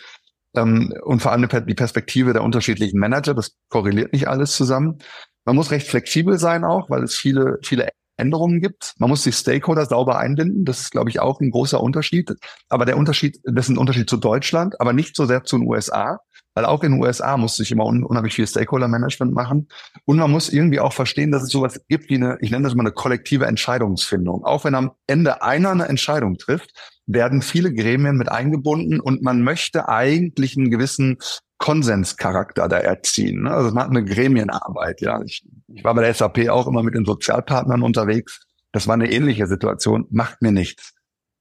ähm, 0.56 0.94
und 1.04 1.22
vor 1.22 1.32
allem 1.32 1.48
die 1.68 1.76
Perspektive 1.76 2.34
der 2.34 2.44
unterschiedlichen 2.44 3.00
Manager. 3.00 3.34
Das 3.34 3.56
korreliert 3.70 4.14
nicht 4.14 4.28
alles 4.28 4.56
zusammen. 4.56 5.00
Man 5.46 5.56
muss 5.56 5.72
recht 5.72 5.88
flexibel 5.88 6.38
sein 6.38 6.64
auch, 6.64 6.90
weil 6.90 7.04
es 7.04 7.16
viele, 7.16 7.58
viele 7.64 7.90
Änderungen 8.18 8.62
gibt. 8.62 8.94
Man 9.00 9.10
muss 9.10 9.24
die 9.24 9.32
Stakeholder 9.32 9.86
sauber 9.86 10.20
einbinden. 10.20 10.66
Das 10.66 10.82
ist, 10.82 10.92
glaube 10.92 11.10
ich, 11.10 11.20
auch 11.20 11.42
ein 11.42 11.52
großer 11.52 11.82
Unterschied. 11.82 12.34
Aber 12.70 12.86
der 12.86 12.98
Unterschied, 12.98 13.40
das 13.44 13.66
ist 13.66 13.70
ein 13.70 13.78
Unterschied 13.78 14.10
zu 14.10 14.18
Deutschland, 14.18 14.80
aber 14.80 14.94
nicht 14.94 15.16
so 15.16 15.26
sehr 15.26 15.44
zu 15.44 15.58
den 15.58 15.68
USA. 15.68 16.20
Weil 16.54 16.66
auch 16.66 16.84
in 16.84 16.92
den 16.92 17.02
USA 17.02 17.38
muss 17.38 17.56
sich 17.56 17.72
immer 17.72 17.86
un 17.86 18.04
unheimlich 18.04 18.34
viel 18.34 18.46
Stakeholder-Management 18.46 19.34
machen. 19.34 19.70
Und 20.06 20.18
man 20.18 20.30
muss 20.30 20.50
irgendwie 20.50 20.82
auch 20.82 20.92
verstehen, 20.92 21.32
dass 21.32 21.44
es 21.44 21.50
sowas 21.50 21.80
gibt 21.88 22.10
wie 22.10 22.16
eine, 22.16 22.38
ich 22.42 22.52
nenne 22.52 22.66
das 22.66 22.76
mal 22.76 22.84
eine 22.84 22.92
kollektive 22.92 23.46
Entscheidungsfindung. 23.46 24.44
Auch 24.44 24.66
wenn 24.66 24.76
am 24.76 24.92
Ende 25.08 25.42
einer 25.42 25.72
eine 25.72 25.88
Entscheidung 25.88 26.38
trifft, 26.38 26.72
werden 27.14 27.42
viele 27.42 27.74
Gremien 27.74 28.18
mit 28.18 28.32
eingebunden 28.32 29.00
und 29.00 29.22
man 29.22 29.42
möchte 29.42 29.90
eigentlich 29.90 30.58
einen 30.58 30.72
gewissen 30.72 31.18
Konsenscharakter 31.58 32.68
da 32.68 32.78
erziehen. 32.78 33.44
Ne? 33.44 33.52
Also 33.52 33.72
man 33.72 33.84
hat 33.84 33.90
eine 33.92 34.04
Gremienarbeit. 34.04 35.02
Ja, 35.02 35.22
ich, 35.22 35.46
ich 35.68 35.84
war 35.84 35.94
bei 35.94 36.02
der 36.02 36.14
SAP 36.14 36.50
auch 36.50 36.68
immer 36.68 36.84
mit 36.84 36.96
den 36.96 37.06
Sozialpartnern 37.06 37.84
unterwegs. 37.84 38.46
Das 38.72 38.88
war 38.88 38.96
eine 38.96 39.12
ähnliche 39.12 39.48
Situation. 39.48 40.08
Macht 40.10 40.42
mir 40.42 40.52
nichts. 40.52 40.94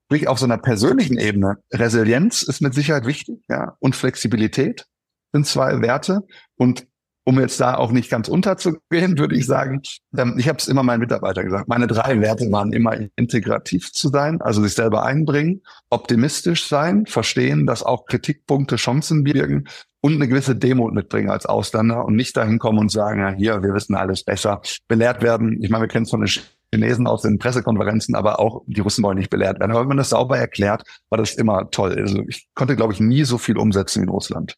Sprich 0.07 0.29
auf 0.29 0.39
so 0.39 0.45
einer 0.45 0.59
persönlichen 0.59 1.19
Ebene. 1.19 1.59
Resilienz 1.73 2.43
ist 2.43 2.61
mit 2.61 2.75
Sicherheit 2.75 3.07
wichtig, 3.07 3.45
ja, 3.49 3.77
und 3.79 3.95
Flexibilität 3.95 4.87
sind 5.33 5.47
zwei 5.47 5.81
Werte. 5.81 6.21
Und 6.57 6.87
um 7.31 7.39
jetzt 7.39 7.61
da 7.61 7.77
auch 7.77 7.93
nicht 7.93 8.11
ganz 8.11 8.27
unterzugehen, 8.27 9.17
würde 9.17 9.37
ich 9.37 9.47
sagen, 9.47 9.83
ähm, 10.19 10.35
ich 10.37 10.49
habe 10.49 10.59
es 10.59 10.67
immer 10.67 10.83
meinen 10.83 10.99
Mitarbeitern 10.99 11.45
gesagt, 11.45 11.69
meine 11.69 11.87
drei 11.87 12.21
Werte 12.21 12.51
waren 12.51 12.73
immer 12.73 12.97
integrativ 13.15 13.93
zu 13.93 14.09
sein, 14.09 14.41
also 14.41 14.61
sich 14.63 14.75
selber 14.75 15.05
einbringen, 15.05 15.63
optimistisch 15.91 16.67
sein, 16.67 17.07
verstehen, 17.07 17.67
dass 17.67 17.85
auch 17.85 18.07
Kritikpunkte 18.07 18.75
Chancen 18.75 19.23
birgen 19.23 19.69
und 20.01 20.15
eine 20.15 20.27
gewisse 20.27 20.57
Demut 20.57 20.93
mitbringen 20.93 21.31
als 21.31 21.47
Ausländer 21.47 22.05
und 22.05 22.17
nicht 22.17 22.37
dahin 22.37 22.59
kommen 22.59 22.81
und 22.81 22.91
sagen, 22.91 23.21
ja, 23.21 23.31
hier, 23.31 23.63
wir 23.63 23.75
wissen 23.75 23.95
alles 23.95 24.25
besser, 24.25 24.61
belehrt 24.89 25.23
werden. 25.23 25.63
Ich 25.63 25.71
meine, 25.71 25.85
wir 25.85 25.89
kennen 25.89 26.07
es 26.07 26.11
von 26.11 26.23
den 26.23 26.31
Chinesen 26.75 27.07
aus 27.07 27.23
den 27.23 27.39
Pressekonferenzen, 27.39 28.17
aber 28.17 28.41
auch 28.41 28.63
die 28.67 28.81
Russen 28.81 29.05
wollen 29.05 29.19
nicht 29.19 29.31
belehrt 29.31 29.61
werden. 29.61 29.71
Aber 29.71 29.83
wenn 29.83 29.89
man 29.89 29.99
das 29.99 30.11
sauber 30.11 30.37
erklärt, 30.37 30.83
war 31.11 31.19
das 31.19 31.35
immer 31.35 31.71
toll. 31.71 31.95
Also 31.97 32.25
ich 32.27 32.49
konnte, 32.57 32.75
glaube 32.75 32.93
ich, 32.93 32.99
nie 32.99 33.23
so 33.23 33.39
viel 33.39 33.57
umsetzen 33.57 34.03
in 34.03 34.09
Russland. 34.09 34.57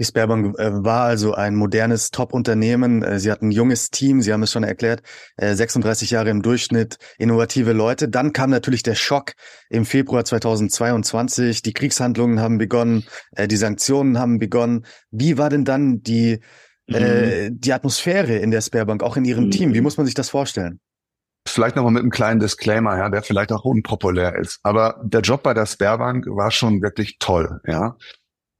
Die 0.00 0.04
Sperrbank 0.04 0.56
äh, 0.58 0.84
war 0.84 1.02
also 1.02 1.34
ein 1.34 1.56
modernes 1.56 2.12
Top-Unternehmen. 2.12 3.02
Äh, 3.02 3.18
sie 3.18 3.32
hatten 3.32 3.48
ein 3.48 3.52
junges 3.52 3.90
Team, 3.90 4.22
Sie 4.22 4.32
haben 4.32 4.44
es 4.44 4.52
schon 4.52 4.62
erklärt, 4.62 5.02
36 5.38 6.10
äh, 6.10 6.14
Jahre 6.14 6.30
im 6.30 6.42
Durchschnitt, 6.42 6.98
innovative 7.18 7.72
Leute. 7.72 8.08
Dann 8.08 8.32
kam 8.32 8.50
natürlich 8.50 8.84
der 8.84 8.94
Schock 8.94 9.32
im 9.68 9.84
Februar 9.84 10.24
2022. 10.24 11.62
Die 11.62 11.72
Kriegshandlungen 11.72 12.40
haben 12.40 12.58
begonnen, 12.58 13.04
die 13.38 13.56
Sanktionen 13.56 14.18
haben 14.18 14.38
begonnen. 14.38 14.86
Wie 15.10 15.36
war 15.36 15.50
denn 15.50 15.64
dann 15.64 16.02
die, 16.02 16.40
mhm. 16.86 17.58
die 17.58 17.72
Atmosphäre 17.72 18.36
in 18.36 18.50
der 18.50 18.60
Sperrbank, 18.60 19.02
auch 19.02 19.16
in 19.16 19.24
Ihrem 19.24 19.46
mhm. 19.46 19.50
Team? 19.50 19.74
Wie 19.74 19.80
muss 19.80 19.96
man 19.96 20.06
sich 20.06 20.14
das 20.14 20.30
vorstellen? 20.30 20.80
Vielleicht 21.46 21.76
nochmal 21.76 21.92
mit 21.92 22.02
einem 22.02 22.10
kleinen 22.10 22.40
Disclaimer, 22.40 22.96
ja, 22.98 23.08
der 23.08 23.22
vielleicht 23.22 23.52
auch 23.52 23.64
unpopulär 23.64 24.36
ist. 24.36 24.60
Aber 24.62 25.00
der 25.02 25.22
Job 25.22 25.42
bei 25.42 25.54
der 25.54 25.66
Sperrbank 25.66 26.26
war 26.26 26.50
schon 26.50 26.82
wirklich 26.82 27.18
toll, 27.18 27.60
ja. 27.66 27.96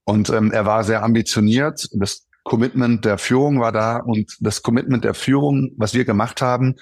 Und 0.09 0.31
ähm, 0.31 0.53
er 0.53 0.65
war 0.65 0.85
sehr 0.85 1.03
ambitioniert. 1.03 1.87
Das 1.93 2.27
Commitment 2.43 3.05
der 3.05 3.19
Führung 3.19 3.61
war 3.61 3.73
da 3.73 3.99
und 3.99 4.39
das 4.41 4.63
Commitment 4.63 5.05
der 5.05 5.13
Führung, 5.13 5.73
was 5.77 5.93
wir 5.93 6.07
gemacht 6.07 6.41
haben, 6.41 6.77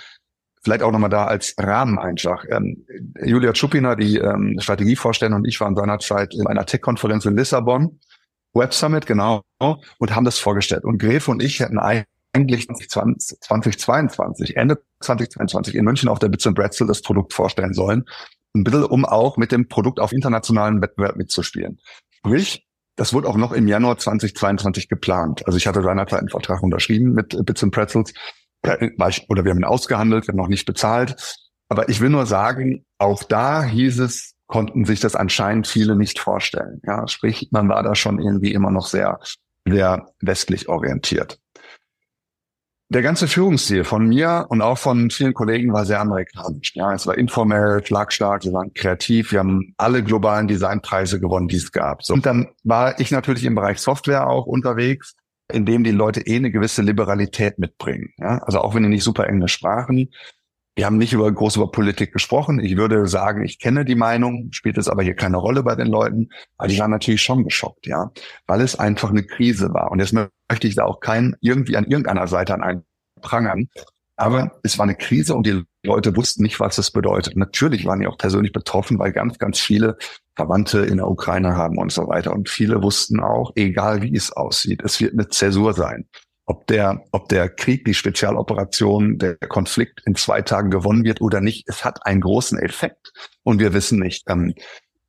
vielleicht 0.63 0.85
auch 0.85 0.93
nochmal 0.93 1.11
da 1.11 1.27
als 1.27 1.53
Rahmeneinschlag. 1.59 2.47
Ähm, 2.53 2.87
Julia 3.21 3.53
Schupiner, 3.53 3.97
die 3.97 4.19
ähm, 4.19 4.57
Strategievorstellerin 4.61 5.39
und 5.39 5.45
ich 5.45 5.61
waren 5.61 5.75
seinerzeit 5.75 6.35
in 6.35 6.47
einer 6.47 6.67
Tech-Konferenz 6.67 7.25
in 7.25 7.37
Lissabon, 7.37 7.99
Web 8.55 8.73
Summit, 8.73 9.07
genau, 9.07 9.43
und 9.59 10.15
haben 10.15 10.25
das 10.25 10.39
vorgestellt. 10.39 10.85
Und 10.85 10.99
Gref 10.99 11.27
und 11.27 11.43
ich 11.43 11.59
hätten 11.59 11.81
eigentlich 11.81 12.69
2020, 12.69 13.41
2022, 13.41 14.57
Ende 14.57 14.81
2022 15.01 15.75
in 15.75 15.85
München 15.85 16.09
auf 16.09 16.21
der 16.21 16.29
Bits 16.29 16.45
Bretzel 16.55 16.87
das 16.87 17.03
Produkt 17.03 17.33
vorstellen 17.33 17.75
sollen. 17.75 18.05
Ein 18.55 18.63
bisschen, 18.63 18.85
um 18.85 19.05
auch 19.05 19.37
mit 19.37 19.51
dem 19.51 19.67
Produkt 19.67 19.99
auf 19.99 20.13
internationalen 20.13 20.81
Wettbewerb 20.81 21.17
mitzuspielen. 21.17 21.81
Sprich, 22.19 22.66
das 22.97 23.13
wurde 23.13 23.29
auch 23.29 23.37
noch 23.37 23.53
im 23.53 23.69
Januar 23.69 23.99
2022 23.99 24.89
geplant. 24.89 25.47
Also 25.47 25.57
ich 25.57 25.67
hatte 25.67 25.83
seinerzeit 25.83 26.21
einen 26.21 26.29
Vertrag 26.29 26.63
unterschrieben 26.63 27.13
mit 27.13 27.37
Bits 27.45 27.63
and 27.63 27.73
Pretzels, 27.73 28.13
oder 28.63 29.45
wir 29.45 29.51
haben 29.51 29.59
ihn 29.59 29.65
ausgehandelt, 29.65 30.27
wir 30.27 30.33
haben 30.33 30.39
noch 30.39 30.49
nicht 30.49 30.67
bezahlt. 30.67 31.17
Aber 31.69 31.89
ich 31.89 32.01
will 32.01 32.11
nur 32.11 32.27
sagen, 32.27 32.85
auch 32.99 33.23
da 33.23 33.63
hieß 33.63 34.01
es, 34.01 34.35
konnten 34.47 34.85
sich 34.85 35.01
das 35.01 35.15
anscheinend 35.17 35.67
viele 35.67 35.97
nicht 35.97 36.19
vorstellen. 36.19 36.81
Ja, 36.85 37.07
sprich, 37.09 37.49
man 37.51 37.69
war 37.69 37.83
da 37.83 37.95
schon 37.95 38.21
irgendwie 38.21 38.53
immer 38.53 38.71
noch 38.71 38.87
sehr, 38.87 39.19
sehr 39.69 40.09
westlich 40.21 40.69
orientiert. 40.69 41.39
Der 42.89 43.03
ganze 43.03 43.27
Führungsstil 43.27 43.83
von 43.83 44.07
mir 44.07 44.47
und 44.49 44.63
auch 44.63 44.79
von 44.79 45.11
vielen 45.11 45.35
Kollegen 45.35 45.73
war 45.73 45.85
sehr 45.85 46.01
amerikanisch. 46.01 46.73
Ja, 46.77 46.95
es 46.95 47.05
war 47.05 47.19
informell, 47.19 47.85
schlagstark, 47.85 48.45
wir 48.45 48.53
waren 48.53 48.73
kreativ, 48.75 49.33
wir 49.33 49.41
haben 49.41 49.75
alle 49.77 50.05
globalen 50.05 50.47
Designpreise 50.47 51.19
gewonnen, 51.19 51.49
die 51.49 51.57
es 51.57 51.73
gab. 51.73 52.05
So. 52.05 52.15
Und 52.15 52.27
dann 52.27 52.49
war 52.63 53.01
ich 53.01 53.11
natürlich 53.11 53.45
im 53.45 53.57
Bereich 53.57 53.81
Software 53.81 54.29
auch 54.29 54.47
unterwegs, 54.47 55.17
in 55.53 55.67
dem 55.67 55.83
die 55.83 55.91
Leute 55.91 56.21
eh 56.21 56.37
eine 56.37 56.53
gewisse 56.53 56.83
Liberalität 56.83 57.59
mitbringen. 57.59 58.11
Ja, 58.19 58.39
also 58.45 58.61
auch 58.61 58.77
wenn 58.77 58.85
die 58.85 58.89
nicht 58.89 59.05
super 59.05 59.27
Englisch 59.27 59.55
sprachen, 59.55 60.09
wir 60.77 60.85
haben 60.85 60.99
nicht 60.99 61.15
über 61.15 61.33
groß 61.33 61.57
über 61.57 61.71
Politik 61.71 62.13
gesprochen. 62.13 62.61
Ich 62.61 62.77
würde 62.77 63.07
sagen, 63.09 63.43
ich 63.45 63.59
kenne 63.59 63.87
die 63.87 63.95
Meinung, 63.95 64.49
spielt 64.53 64.77
es 64.77 64.89
aber 64.89 65.03
hier 65.03 65.15
keine 65.15 65.39
Rolle 65.39 65.63
bei 65.63 65.75
den 65.75 65.87
Leuten. 65.87 66.29
Aber 66.59 66.69
die 66.69 66.79
waren 66.79 66.91
natürlich 66.91 67.23
schon 67.23 67.45
geschockt, 67.45 67.87
ja, 67.87 68.13
weil 68.47 68.61
es 68.61 68.79
einfach 68.79 69.09
eine 69.09 69.25
Krise 69.25 69.73
war. 69.73 69.91
Und 69.91 70.01
jetzt 70.01 70.13
möchte 70.13 70.36
ich 70.69 70.75
da 70.75 70.85
auch 70.85 71.01
keinen 71.01 71.37
irgendwie 71.41 71.77
an 71.77 71.85
irgendeiner 71.85 72.29
Seite 72.29 72.55
an 72.55 72.63
einen 72.63 72.85
prangern. 73.21 73.69
Aber 74.19 74.59
es 74.63 74.79
war 74.79 74.85
eine 74.85 74.95
Krise 74.95 75.35
und 75.35 75.47
die 75.47 75.63
Leute 75.85 76.17
wussten 76.17 76.43
nicht, 76.43 76.59
was 76.59 76.79
es 76.79 76.91
bedeutet. 76.91 77.37
Natürlich 77.37 77.85
waren 77.85 78.01
die 78.01 78.07
auch 78.07 78.17
persönlich 78.17 78.53
betroffen, 78.53 78.99
weil 78.99 79.13
ganz, 79.13 79.39
ganz 79.39 79.59
viele 79.59 79.99
Verwandte 80.35 80.81
in 80.81 80.97
der 80.97 81.09
Ukraine 81.09 81.55
haben 81.55 81.77
und 81.77 81.93
so 81.93 82.09
weiter. 82.09 82.33
Und 82.33 82.49
viele 82.49 82.83
wussten 82.83 83.21
auch, 83.21 83.53
egal 83.57 84.01
wie 84.01 84.17
es 84.17 84.33
aussieht, 84.33 84.83
es 84.83 85.01
wird 85.01 85.13
eine 85.13 85.29
Zäsur 85.29 85.75
sein 85.75 86.09
ob 86.47 86.67
der, 86.69 87.05
ob 87.11 87.29
der 87.29 87.49
Krieg, 87.49 87.85
die 87.85 87.95
Spezialoperation, 87.95 89.19
der 89.19 89.37
Konflikt 89.37 90.03
in 90.07 90.15
zwei 90.15 90.43
Tagen 90.43 90.71
gewonnen 90.71 91.05
wird 91.05 91.21
oder 91.21 91.41
nicht, 91.41 91.69
es 91.69 91.85
hat 91.85 92.07
einen 92.07 92.21
großen 92.21 92.59
Effekt. 92.59 93.13
Und 93.43 93.59
wir 93.59 93.75
wissen 93.75 93.99
nicht, 93.99 94.25
ähm, 94.29 94.55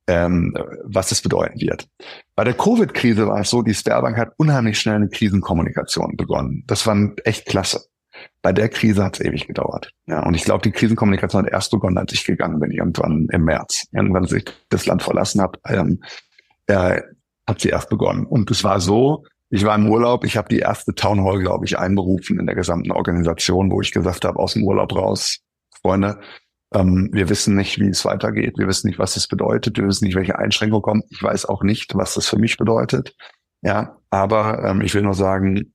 ähm, 0.08 0.54
was 0.84 1.12
es 1.12 1.20
bedeuten 1.22 1.60
wird. 1.60 1.86
Bei 2.34 2.42
der 2.42 2.54
Covid-Krise 2.54 3.28
war 3.28 3.40
es 3.40 3.50
so, 3.50 3.62
die 3.62 3.74
Sperrbank 3.74 4.16
hat 4.16 4.32
unheimlich 4.38 4.80
schnell 4.80 4.96
eine 4.96 5.08
Krisenkommunikation 5.08 6.16
begonnen. 6.16 6.64
Das 6.66 6.86
war 6.86 6.96
echt 7.24 7.46
klasse. 7.46 7.84
Bei 8.42 8.52
der 8.52 8.68
Krise 8.68 9.04
hat 9.04 9.20
es 9.20 9.24
ewig 9.24 9.46
gedauert. 9.46 9.92
Ja, 10.06 10.24
und 10.26 10.34
ich 10.34 10.44
glaube, 10.44 10.62
die 10.62 10.72
Krisenkommunikation 10.72 11.44
hat 11.44 11.52
erst 11.52 11.70
begonnen, 11.70 11.98
als 11.98 12.12
ich 12.12 12.24
gegangen 12.24 12.58
bin, 12.58 12.70
irgendwann 12.70 13.28
im 13.30 13.44
März. 13.44 13.86
Irgendwann, 13.92 14.24
als 14.24 14.32
ich 14.32 14.44
das 14.70 14.86
Land 14.86 15.02
verlassen 15.02 15.40
habe, 15.40 15.58
ähm, 15.66 16.02
äh, 16.66 17.02
hat 17.46 17.60
sie 17.60 17.68
erst 17.68 17.90
begonnen. 17.90 18.26
Und 18.26 18.50
es 18.50 18.64
war 18.64 18.80
so, 18.80 19.24
ich 19.50 19.64
war 19.64 19.76
im 19.76 19.90
Urlaub, 19.90 20.24
ich 20.24 20.36
habe 20.36 20.48
die 20.48 20.58
erste 20.58 20.94
Town 20.94 21.22
Hall, 21.22 21.40
glaube 21.40 21.66
ich, 21.66 21.78
einberufen 21.78 22.40
in 22.40 22.46
der 22.46 22.54
gesamten 22.54 22.92
Organisation, 22.92 23.70
wo 23.70 23.80
ich 23.82 23.92
gesagt 23.92 24.24
habe, 24.24 24.38
aus 24.38 24.54
dem 24.54 24.64
Urlaub 24.64 24.94
raus, 24.94 25.40
Freunde, 25.82 26.18
ähm, 26.74 27.08
wir 27.12 27.28
wissen 27.28 27.56
nicht, 27.56 27.78
wie 27.78 27.88
es 27.88 28.04
weitergeht, 28.04 28.58
wir 28.58 28.66
wissen 28.66 28.88
nicht, 28.88 28.98
was 28.98 29.16
es 29.16 29.26
bedeutet, 29.26 29.78
wir 29.78 29.86
wissen 29.86 30.04
nicht, 30.04 30.16
welche 30.16 30.38
Einschränkungen 30.38 30.82
kommen. 30.82 31.02
Ich 31.08 31.22
weiß 31.22 31.46
auch 31.46 31.62
nicht, 31.62 31.94
was 31.94 32.14
das 32.14 32.26
für 32.26 32.38
mich 32.38 32.56
bedeutet. 32.56 33.14
Ja, 33.62 33.96
aber 34.10 34.64
ähm, 34.64 34.82
ich 34.82 34.94
will 34.94 35.02
nur 35.02 35.14
sagen, 35.14 35.74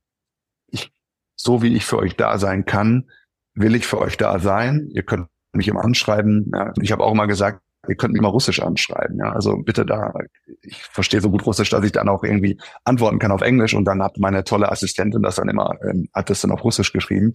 ich, 0.67 0.91
so 1.35 1.61
wie 1.61 1.75
ich 1.75 1.85
für 1.85 1.97
euch 1.97 2.15
da 2.15 2.37
sein 2.37 2.65
kann, 2.65 3.09
will 3.55 3.75
ich 3.75 3.85
für 3.85 3.99
euch 3.99 4.17
da 4.17 4.39
sein. 4.39 4.89
Ihr 4.91 5.03
könnt 5.03 5.27
mich 5.51 5.67
immer 5.67 5.83
anschreiben. 5.83 6.51
Ja. 6.53 6.73
Ich 6.81 6.91
habe 6.91 7.03
auch 7.03 7.11
immer 7.11 7.27
gesagt, 7.27 7.61
ihr 7.87 7.95
könnt 7.95 8.13
mich 8.13 8.21
mal 8.21 8.29
Russisch 8.29 8.61
anschreiben. 8.61 9.17
Ja, 9.17 9.33
also 9.33 9.57
bitte 9.57 9.85
da. 9.85 10.13
Ich 10.61 10.83
verstehe 10.83 11.21
so 11.21 11.29
gut 11.29 11.45
Russisch, 11.45 11.69
dass 11.69 11.83
ich 11.83 11.91
dann 11.91 12.09
auch 12.09 12.23
irgendwie 12.23 12.59
antworten 12.85 13.19
kann 13.19 13.31
auf 13.31 13.41
Englisch 13.41 13.73
und 13.73 13.85
dann 13.85 14.01
hat 14.01 14.17
meine 14.17 14.43
tolle 14.43 14.71
Assistentin 14.71 15.21
das 15.21 15.35
dann 15.35 15.49
immer, 15.49 15.77
ähm, 15.87 16.07
hat 16.13 16.29
das 16.29 16.41
dann 16.41 16.51
auf 16.51 16.63
Russisch 16.63 16.93
geschrieben. 16.93 17.33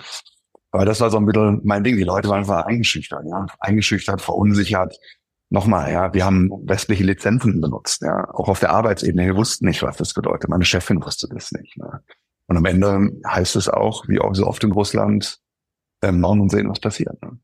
Aber 0.70 0.84
das 0.84 1.00
war 1.00 1.10
so 1.10 1.16
ein 1.16 1.26
bisschen 1.26 1.60
mein 1.64 1.84
Ding. 1.84 1.96
Die 1.96 2.04
Leute 2.04 2.28
waren 2.28 2.40
einfach 2.40 2.66
eingeschüchtert, 2.66 3.24
ja, 3.26 3.46
eingeschüchtert, 3.60 4.20
verunsichert. 4.20 4.96
Nochmal, 5.50 5.90
ja, 5.90 6.12
wir 6.12 6.26
haben 6.26 6.50
westliche 6.66 7.04
Lizenzen 7.04 7.60
benutzt, 7.60 8.02
ja, 8.02 8.28
auch 8.34 8.48
auf 8.48 8.60
der 8.60 8.70
Arbeitsebene. 8.70 9.24
Wir 9.24 9.36
wussten 9.36 9.66
nicht, 9.66 9.82
was 9.82 9.96
das 9.96 10.12
bedeutet. 10.12 10.50
Meine 10.50 10.66
Chefin 10.66 11.02
wusste 11.02 11.26
das 11.28 11.52
nicht. 11.52 11.78
Ne? 11.78 12.02
Und 12.48 12.56
am 12.58 12.64
Ende 12.66 13.10
heißt 13.26 13.56
es 13.56 13.68
auch, 13.68 14.06
wie 14.08 14.20
auch 14.20 14.34
so 14.34 14.46
oft 14.46 14.62
in 14.62 14.72
Russland, 14.72 15.38
ähm, 16.02 16.20
machen 16.20 16.40
und 16.40 16.50
sehen, 16.50 16.68
was 16.68 16.80
passiert. 16.80 17.20
Ne? 17.22 17.38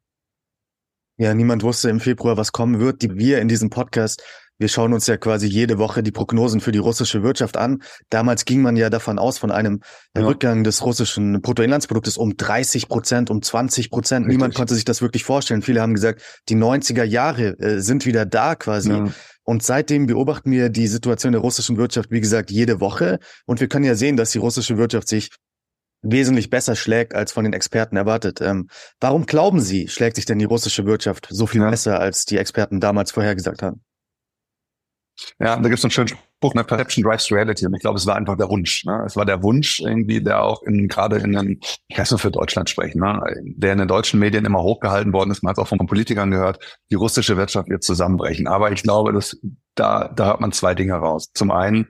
Ja, 1.17 1.33
niemand 1.33 1.63
wusste 1.63 1.91
im 1.91 2.01
Februar, 2.01 2.37
was 2.37 2.53
kommen 2.53 2.81
wird. 2.81 3.03
Die, 3.03 3.17
wir 3.17 3.41
in 3.41 3.49
diesem 3.49 3.71
Podcast, 3.71 4.23
wir 4.59 4.69
schauen 4.69 4.93
uns 4.93 5.07
ja 5.07 5.17
quasi 5.17 5.47
jede 5.47 5.79
Woche 5.79 6.03
die 6.03 6.13
Prognosen 6.13 6.61
für 6.61 6.73
die 6.73 6.79
russische 6.79 7.23
Wirtschaft 7.23 7.57
an. 7.57 7.83
Damals 8.09 8.45
ging 8.45 8.63
man 8.63 8.77
ja 8.77 8.89
davon 8.89 9.19
aus, 9.19 9.39
von 9.39 9.51
einem 9.51 9.81
ja. 10.17 10.25
Rückgang 10.25 10.63
des 10.63 10.85
russischen 10.85 11.43
Bruttoinlandsproduktes 11.43 12.17
um 12.17 12.37
30 12.37 12.89
Prozent, 12.89 13.31
um 13.31 13.43
20 13.43 13.91
Prozent. 13.91 14.27
Niemand 14.29 14.55
konnte 14.55 14.75
sich 14.75 14.85
das 14.85 15.03
wirklich 15.03 15.25
vorstellen. 15.25 15.63
Viele 15.63 15.81
haben 15.81 15.95
gesagt, 15.95 16.23
die 16.49 16.57
90er 16.57 17.05
Jahre 17.05 17.59
äh, 17.59 17.81
sind 17.81 18.07
wieder 18.07 18.27
da 18.27 18.55
quasi. 18.55 18.91
Ja. 18.91 19.09
Und 19.43 19.63
seitdem 19.63 20.07
beobachten 20.07 20.51
wir 20.51 20.71
die 20.71 20.87
Situation 20.87 21.33
der 21.33 21.43
russischen 21.43 21.77
Wirtschaft, 21.77 22.11
wie 22.11 22.21
gesagt, 22.21 22.51
jede 22.51 22.81
Woche. 22.81 23.19
Und 23.47 23.61
wir 23.61 23.69
können 23.69 23.85
ja 23.85 23.95
sehen, 23.95 24.17
dass 24.17 24.31
die 24.31 24.39
russische 24.39 24.79
Wirtschaft 24.79 25.09
sich 25.09 25.31
wesentlich 26.01 26.49
besser 26.51 26.77
schlägt 26.77 27.15
als 27.15 27.33
von 27.33 27.45
den 27.45 27.53
Experten 27.53 27.97
erwartet. 27.97 28.41
Ähm, 28.41 28.69
warum 29.01 29.27
glauben 29.27 29.61
Sie, 29.61 29.89
schlägt 29.89 30.17
sich 30.17 30.27
denn 30.27 30.39
die 30.39 30.45
russische 30.45 30.87
Wirtschaft 30.87 31.27
so 31.31 31.47
viel 31.47 31.63
ja. 31.63 31.71
besser, 31.71 31.99
als 31.99 32.25
die 32.25 32.39
Experten 32.39 32.79
damals 32.79 33.11
vorhergesagt 33.11 33.63
haben? 33.63 33.83
Ja, 35.39 35.57
da 35.57 35.63
gibt 35.63 35.79
es 35.79 35.85
einen 35.85 35.91
schönen 35.91 36.09
Spruch, 36.09 36.55
ne, 36.55 36.65
Perception 36.65 37.05
drives 37.05 37.31
reality. 37.31 37.67
Und 37.67 37.75
ich 37.75 37.81
glaube, 37.81 37.99
es 37.99 38.07
war 38.07 38.17
einfach 38.17 38.37
der 38.37 38.49
Wunsch. 38.49 38.85
Ne? 38.85 39.03
Es 39.07 39.17
war 39.17 39.25
der 39.25 39.43
Wunsch 39.43 39.81
irgendwie, 39.81 40.23
der 40.23 40.43
auch 40.43 40.63
in 40.63 40.89
gerade 40.89 41.19
in 41.19 41.33
den, 41.33 41.61
ich 41.89 41.97
kann 41.97 42.07
nur 42.11 42.19
für 42.19 42.31
Deutschland 42.31 42.69
sprechen, 42.69 43.01
ne? 43.01 43.21
der 43.57 43.73
in 43.73 43.79
den 43.79 43.89
deutschen 43.89 44.21
Medien 44.21 44.45
immer 44.45 44.63
hochgehalten 44.63 45.13
worden 45.13 45.31
ist. 45.31 45.43
Man 45.43 45.51
hat 45.51 45.59
auch 45.59 45.69
von 45.69 45.79
Politikern 45.79 46.31
gehört, 46.31 46.81
die 46.91 46.97
russische 46.97 47.37
Wirtschaft 47.37 47.69
wird 47.69 47.85
zusammenbrechen. 47.85 48.47
Aber 48.47 48.73
ich 48.73 48.83
glaube, 48.83 49.13
dass 49.13 49.37
da, 49.75 50.09
da 50.09 50.27
hört 50.27 50.41
man 50.41 50.53
zwei 50.53 50.75
Dinge 50.75 50.95
raus. 50.95 51.31
Zum 51.35 51.51
einen, 51.51 51.89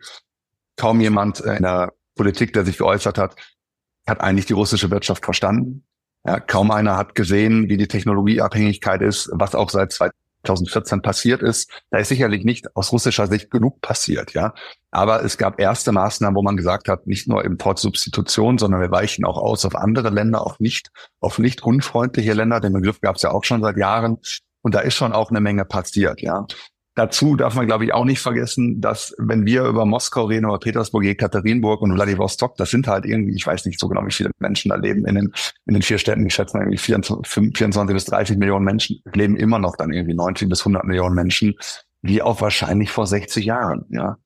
kaum 0.76 1.00
jemand 1.00 1.40
in 1.40 1.62
der 1.62 1.93
Politik, 2.14 2.52
der 2.52 2.64
sich 2.64 2.78
geäußert 2.78 3.19
hat, 3.19 3.37
hat 4.07 4.21
eigentlich 4.21 4.47
die 4.47 4.52
russische 4.52 4.90
Wirtschaft 4.90 5.25
verstanden. 5.25 5.85
Ja, 6.26 6.40
kaum 6.40 6.71
einer 6.71 6.97
hat 6.97 7.14
gesehen, 7.14 7.69
wie 7.69 7.76
die 7.76 7.88
Technologieabhängigkeit 7.88 9.02
ist, 9.02 9.31
was 9.33 9.54
auch 9.54 9.71
seit 9.71 9.93
2014 10.44 11.02
passiert 11.02 11.42
ist. 11.42 11.70
Da 11.90 11.98
ist 11.98 12.08
sicherlich 12.08 12.44
nicht 12.44 12.74
aus 12.76 12.92
russischer 12.92 13.26
Sicht 13.26 13.50
genug 13.50 13.80
passiert, 13.80 14.32
ja. 14.32 14.54
Aber 14.90 15.24
es 15.24 15.38
gab 15.38 15.60
erste 15.60 15.90
Maßnahmen, 15.92 16.36
wo 16.36 16.42
man 16.42 16.56
gesagt 16.56 16.88
hat, 16.88 17.06
nicht 17.06 17.26
nur 17.26 17.44
Importsubstitution, 17.44 18.58
sondern 18.58 18.80
wir 18.80 18.90
weichen 18.90 19.24
auch 19.24 19.38
aus 19.38 19.64
auf 19.64 19.74
andere 19.74 20.10
Länder, 20.10 20.46
auf 20.46 20.60
nicht, 20.60 20.90
auf 21.20 21.38
nicht 21.38 21.62
unfreundliche 21.64 22.32
Länder. 22.32 22.60
Den 22.60 22.72
Begriff 22.72 23.00
gab 23.00 23.16
es 23.16 23.22
ja 23.22 23.32
auch 23.32 23.44
schon 23.44 23.62
seit 23.62 23.76
Jahren. 23.76 24.18
Und 24.62 24.74
da 24.74 24.80
ist 24.80 24.94
schon 24.94 25.12
auch 25.12 25.30
eine 25.30 25.40
Menge 25.40 25.64
passiert, 25.64 26.22
ja. 26.22 26.46
Dazu 26.96 27.34
darf 27.34 27.56
man, 27.56 27.66
glaube 27.66 27.84
ich, 27.84 27.92
auch 27.92 28.04
nicht 28.04 28.20
vergessen, 28.20 28.80
dass 28.80 29.14
wenn 29.18 29.44
wir 29.46 29.64
über 29.64 29.84
Moskau 29.84 30.26
reden, 30.26 30.44
über 30.44 30.60
Petersburg, 30.60 31.04
Ekaterinburg 31.04 31.82
und 31.82 31.92
Vladivostok, 31.92 32.56
das 32.56 32.70
sind 32.70 32.86
halt 32.86 33.04
irgendwie, 33.04 33.34
ich 33.34 33.44
weiß 33.44 33.66
nicht 33.66 33.80
so 33.80 33.88
genau, 33.88 34.06
wie 34.06 34.12
viele 34.12 34.30
Menschen 34.38 34.68
da 34.68 34.76
leben 34.76 35.04
in 35.04 35.16
den, 35.16 35.32
in 35.66 35.74
den 35.74 35.82
vier 35.82 35.98
Städten. 35.98 36.24
Ich 36.24 36.34
schätze 36.34 36.56
mal 36.56 36.62
irgendwie 36.62 36.78
24, 36.78 37.56
24 37.56 37.94
bis 37.94 38.04
30 38.04 38.38
Millionen 38.38 38.64
Menschen 38.64 39.00
leben 39.12 39.36
immer 39.36 39.58
noch 39.58 39.76
dann 39.76 39.92
irgendwie 39.92 40.14
90 40.14 40.48
bis 40.48 40.60
100 40.60 40.84
Millionen 40.84 41.16
Menschen, 41.16 41.54
wie 42.02 42.22
auch 42.22 42.40
wahrscheinlich 42.40 42.92
vor 42.92 43.06
60 43.06 43.44
Jahren, 43.44 43.86
ja. 43.88 44.18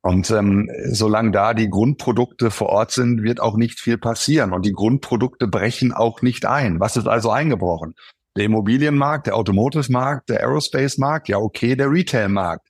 Und 0.00 0.30
ähm, 0.30 0.70
solange 0.84 1.30
da 1.30 1.54
die 1.54 1.70
Grundprodukte 1.70 2.50
vor 2.50 2.68
Ort 2.68 2.90
sind, 2.90 3.22
wird 3.22 3.40
auch 3.40 3.56
nicht 3.56 3.80
viel 3.80 3.96
passieren. 3.96 4.52
Und 4.52 4.66
die 4.66 4.74
Grundprodukte 4.74 5.48
brechen 5.48 5.94
auch 5.94 6.20
nicht 6.20 6.44
ein. 6.44 6.78
Was 6.78 6.98
ist 6.98 7.06
also 7.08 7.30
eingebrochen? 7.30 7.94
Der 8.36 8.44
Immobilienmarkt, 8.44 9.26
der 9.26 9.36
Automotive-Markt, 9.36 10.28
der 10.28 10.40
Aerospace-Markt, 10.40 11.28
ja 11.28 11.38
okay, 11.38 11.76
der 11.76 11.90
Retail-Markt. 11.90 12.66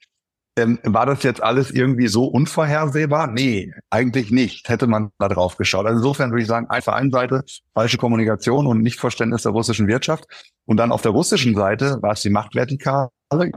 Ähm, 0.56 0.78
war 0.84 1.04
das 1.04 1.24
jetzt 1.24 1.42
alles 1.42 1.72
irgendwie 1.72 2.06
so 2.06 2.26
unvorhersehbar? 2.26 3.26
Nee, 3.26 3.72
eigentlich 3.90 4.30
nicht. 4.30 4.68
Hätte 4.68 4.86
man 4.86 5.10
da 5.18 5.28
drauf 5.28 5.56
geschaut. 5.56 5.86
Also 5.86 5.98
insofern 5.98 6.30
würde 6.30 6.42
ich 6.42 6.48
sagen, 6.48 6.68
auf 6.68 6.84
der 6.84 6.94
einen 6.94 7.10
Seite 7.10 7.42
falsche 7.74 7.98
Kommunikation 7.98 8.68
und 8.68 8.80
Nichtverständnis 8.80 9.42
der 9.42 9.52
russischen 9.52 9.88
Wirtschaft. 9.88 10.26
Und 10.64 10.76
dann 10.76 10.92
auf 10.92 11.02
der 11.02 11.10
russischen 11.10 11.56
Seite 11.56 11.98
war 12.02 12.12
es 12.12 12.22
die 12.22 12.30
Machtvertikale. 12.30 13.10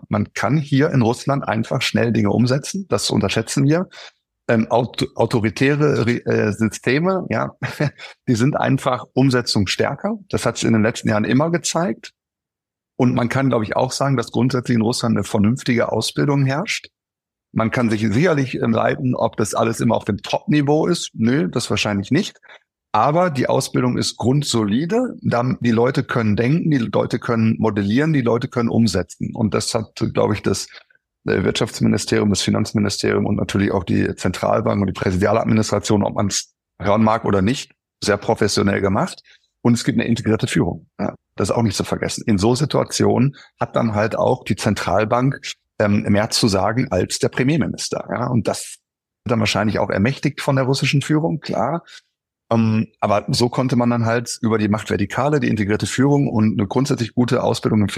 Man 0.10 0.34
kann 0.34 0.58
hier 0.58 0.90
in 0.90 1.04
Russland 1.04 1.48
einfach 1.48 1.84
schnell 1.84 2.12
Dinge 2.12 2.32
umsetzen. 2.32 2.88
Das 2.90 3.12
unterschätzen 3.12 3.64
wir 3.66 3.90
ähm, 4.48 4.68
aut 4.70 5.06
autoritäre 5.16 6.06
äh, 6.08 6.52
Systeme, 6.54 7.26
ja, 7.30 7.56
die 8.28 8.36
sind 8.36 8.56
einfach 8.56 9.06
umsetzungsstärker. 9.14 10.18
Das 10.30 10.46
hat 10.46 10.58
sich 10.58 10.66
in 10.66 10.74
den 10.74 10.84
letzten 10.84 11.10
Jahren 11.10 11.26
immer 11.26 11.52
gezeigt. 11.52 12.14
Und 12.96 13.14
man 13.14 13.30
kann, 13.30 13.50
glaube 13.50 13.64
ich, 13.64 13.76
auch 13.76 13.92
sagen, 13.92 14.18
dass 14.18 14.32
grundsätzlich 14.32 14.76
in 14.76 14.82
Russland 14.82 15.16
eine 15.16 15.24
vernünftige 15.24 15.92
Ausbildung 15.92 16.46
herrscht. 16.46 16.90
Man 17.52 17.72
kann 17.72 17.90
sich 17.90 18.02
sicherlich 18.02 18.54
leiten, 18.54 19.16
ob 19.16 19.38
das 19.38 19.54
alles 19.54 19.80
immer 19.80 19.96
auf 19.96 20.06
dem 20.06 20.18
Top-Niveau 20.18 20.88
ist. 20.88 21.12
Nö, 21.14 21.48
das 21.48 21.70
wahrscheinlich 21.70 22.12
nicht. 22.12 22.40
Aber 22.92 23.30
die 23.30 23.48
Ausbildung 23.48 23.98
ist 23.98 24.18
grundsolide. 24.18 25.16
Die 25.22 25.72
Leute 25.72 26.04
können 26.04 26.36
denken, 26.36 26.72
die 26.72 26.78
Leute 26.78 27.20
können 27.20 27.56
modellieren, 27.60 28.14
die 28.14 28.22
Leute 28.22 28.48
können 28.48 28.70
umsetzen. 28.70 29.36
Und 29.36 29.54
das 29.54 29.74
hat, 29.74 29.94
glaube 30.14 30.34
ich, 30.34 30.42
das 30.42 30.68
Wirtschaftsministerium, 31.28 32.30
das 32.30 32.42
Finanzministerium 32.42 33.26
und 33.26 33.36
natürlich 33.36 33.72
auch 33.72 33.84
die 33.84 34.16
Zentralbank 34.16 34.82
und 34.82 34.88
die 34.88 34.94
Präsidialadministration, 34.94 36.04
ob 36.04 36.16
man 36.16 36.28
es 36.28 36.54
hören 36.82 37.04
mag 37.04 37.26
oder 37.26 37.42
nicht, 37.42 37.72
sehr 38.04 38.18
professionell 38.18 38.82
gemacht. 38.82 39.22
Und 39.62 39.74
es 39.74 39.84
gibt 39.84 40.00
eine 40.00 40.08
integrierte 40.08 40.48
Führung. 40.48 40.88
Ja, 41.00 41.16
das 41.36 41.50
ist 41.50 41.56
auch 41.56 41.64
nicht 41.64 41.76
zu 41.76 41.84
vergessen. 41.84 42.24
In 42.26 42.38
so 42.38 42.56
Situationen 42.56 43.36
hat 43.60 43.76
dann 43.76 43.96
halt 43.96 44.16
auch 44.18 44.44
die 44.44 44.56
Zentralbank 44.56 45.42
ähm, 45.80 46.04
mehr 46.04 46.30
zu 46.30 46.48
sagen 46.48 46.88
als 46.92 47.20
der 47.20 47.30
Premierminister. 47.30 48.08
Ja, 48.10 48.28
und 48.28 48.48
das 48.48 48.78
wird 49.24 49.32
dann 49.32 49.40
wahrscheinlich 49.40 49.80
auch 49.80 49.90
ermächtigt 49.90 50.42
von 50.42 50.56
der 50.56 50.66
russischen 50.66 51.02
Führung, 51.02 51.40
klar. 51.40 51.84
Ähm, 52.50 52.88
aber 53.00 53.26
so 53.30 53.50
konnte 53.50 53.76
man 53.76 53.90
dann 53.90 54.06
halt 54.06 54.38
über 54.42 54.58
die 54.58 54.70
Machtvertikale, 54.70 55.40
die 55.40 55.50
integrierte 55.50 55.86
Führung 55.86 56.30
und 56.30 56.58
eine 56.58 56.68
grundsätzlich 56.68 57.14
gute 57.14 57.44
Ausbildung 57.44 57.82
im 57.82 57.90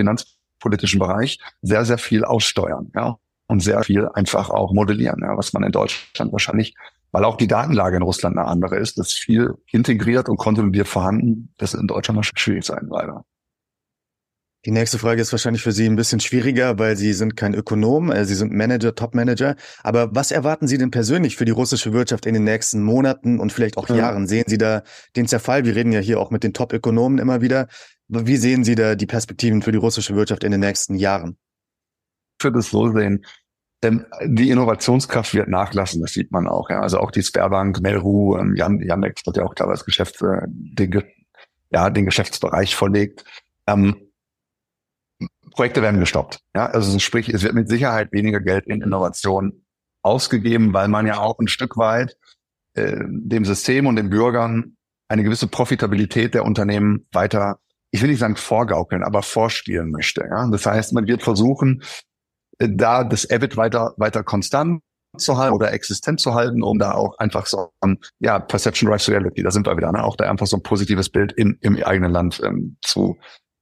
finanzpolitischen 0.59 0.99
Bereich 0.99 1.39
sehr, 1.61 1.85
sehr 1.85 1.97
viel 1.97 2.23
aussteuern. 2.23 2.91
Ja, 2.95 3.17
und 3.47 3.61
sehr 3.61 3.83
viel 3.83 4.07
einfach 4.13 4.49
auch 4.51 4.73
modellieren, 4.73 5.21
ja, 5.21 5.35
was 5.35 5.53
man 5.53 5.63
in 5.63 5.71
Deutschland 5.71 6.31
wahrscheinlich, 6.31 6.75
weil 7.11 7.25
auch 7.25 7.35
die 7.35 7.47
Datenlage 7.47 7.97
in 7.97 8.03
Russland 8.03 8.37
eine 8.37 8.47
andere 8.47 8.77
ist, 8.77 8.99
das 8.99 9.07
ist 9.07 9.17
viel 9.17 9.55
integriert 9.71 10.29
und 10.29 10.37
konsolidiert 10.37 10.87
vorhanden. 10.87 11.51
Das 11.57 11.73
ist 11.73 11.81
in 11.81 11.87
Deutschland 11.87 12.17
wahrscheinlich 12.17 12.43
schwierig 12.43 12.65
sein, 12.65 12.87
leider. 12.91 13.25
Die 14.65 14.71
nächste 14.71 14.99
Frage 14.99 15.21
ist 15.21 15.31
wahrscheinlich 15.31 15.63
für 15.63 15.71
Sie 15.71 15.85
ein 15.85 15.95
bisschen 15.95 16.19
schwieriger, 16.19 16.77
weil 16.77 16.97
Sie 16.97 17.13
sind 17.13 17.37
kein 17.37 17.53
Ökonom, 17.55 18.11
äh, 18.11 18.25
Sie 18.25 18.35
sind 18.35 18.51
Manager, 18.51 18.93
Top-Manager. 18.93 19.55
Aber 19.83 20.13
was 20.13 20.31
erwarten 20.31 20.67
Sie 20.67 20.77
denn 20.77 20.91
persönlich 20.91 21.37
für 21.37 21.45
die 21.45 21.53
russische 21.53 21.93
Wirtschaft 21.93 22.25
in 22.25 22.33
den 22.33 22.43
nächsten 22.43 22.83
Monaten 22.83 23.39
und 23.39 23.53
vielleicht 23.53 23.77
auch 23.77 23.87
ja. 23.87 23.95
Jahren? 23.95 24.27
Sehen 24.27 24.43
Sie 24.47 24.57
da 24.57 24.83
den 25.15 25.27
Zerfall? 25.27 25.63
Wir 25.63 25.75
reden 25.75 25.93
ja 25.93 26.01
hier 26.01 26.19
auch 26.19 26.29
mit 26.29 26.43
den 26.43 26.53
Top-Ökonomen 26.53 27.19
immer 27.19 27.41
wieder. 27.41 27.67
Wie 28.09 28.37
sehen 28.37 28.63
Sie 28.63 28.75
da 28.75 28.95
die 28.95 29.05
Perspektiven 29.05 29.61
für 29.61 29.71
die 29.71 29.77
russische 29.77 30.15
Wirtschaft 30.15 30.43
in 30.43 30.51
den 30.51 30.61
nächsten 30.61 30.95
Jahren? 30.95 31.37
Ich 32.39 32.43
würde 32.43 32.59
es 32.59 32.71
so 32.71 32.91
sehen. 32.91 33.25
Denn 33.83 34.05
die 34.25 34.49
Innovationskraft 34.49 35.33
wird 35.33 35.47
nachlassen, 35.47 36.01
das 36.01 36.13
sieht 36.13 36.31
man 36.31 36.47
auch. 36.47 36.69
Ja. 36.69 36.81
Also 36.81 36.99
auch 36.99 37.11
die 37.11 37.23
Sperrbank, 37.23 37.79
Melru, 37.81 38.37
ähm, 38.37 38.55
Jan, 38.55 38.81
Yandex 38.81 39.21
hat 39.25 39.37
ja 39.37 39.43
auch 39.43 39.53
teilweise 39.53 39.85
Geschäfts, 39.85 40.21
äh, 40.21 40.41
den, 40.47 41.03
ja, 41.69 41.89
den 41.89 42.05
Geschäftsbereich 42.05 42.75
verlegt. 42.75 43.23
Ähm, 43.67 43.95
Projekte 45.51 45.81
werden 45.81 45.99
gestoppt. 45.99 46.41
Ja, 46.55 46.65
also 46.65 46.97
sprich, 46.99 47.29
es 47.29 47.43
wird 47.43 47.53
mit 47.53 47.69
Sicherheit 47.69 48.11
weniger 48.11 48.39
Geld 48.39 48.65
in 48.67 48.81
Innovation 48.81 49.65
ausgegeben, 50.01 50.73
weil 50.73 50.87
man 50.87 51.05
ja 51.05 51.19
auch 51.19 51.39
ein 51.39 51.47
Stück 51.47 51.77
weit 51.77 52.17
äh, 52.73 52.97
dem 53.07 53.45
System 53.45 53.85
und 53.85 53.95
den 53.95 54.09
Bürgern 54.09 54.77
eine 55.07 55.23
gewisse 55.23 55.47
Profitabilität 55.47 56.33
der 56.33 56.45
Unternehmen 56.45 57.07
weiter, 57.11 57.59
ich 57.91 58.01
will 58.01 58.09
nicht 58.09 58.19
sagen 58.19 58.35
vorgaukeln, 58.35 59.03
aber 59.03 59.23
vorspielen 59.23 59.91
möchte. 59.91 60.21
Ja? 60.29 60.47
Das 60.49 60.65
heißt, 60.65 60.93
man 60.93 61.07
wird 61.07 61.23
versuchen, 61.23 61.83
äh, 62.59 62.69
da 62.71 63.03
das 63.03 63.25
EBIT 63.25 63.57
weiter, 63.57 63.93
weiter 63.97 64.23
konstant 64.23 64.81
zu 65.17 65.37
halten 65.37 65.55
oder 65.55 65.73
existent 65.73 66.19
zu 66.19 66.35
halten, 66.35 66.61
um 66.61 66.77
da 66.77 66.93
auch 66.93 67.17
einfach 67.17 67.47
so, 67.47 67.71
um, 67.81 67.97
ja, 68.19 68.39
Perception 68.39 68.89
Drives 68.89 69.09
Reality, 69.09 69.41
da 69.41 69.51
sind 69.51 69.65
wir 69.65 69.75
wieder, 69.75 69.91
ne? 69.91 70.03
auch 70.03 70.15
da 70.15 70.29
einfach 70.29 70.45
so 70.45 70.57
ein 70.57 70.63
positives 70.63 71.09
Bild 71.09 71.31
in, 71.31 71.57
im 71.61 71.81
eigenen 71.83 72.11
Land 72.11 72.41
ähm, 72.45 72.77
zu, 72.81 73.17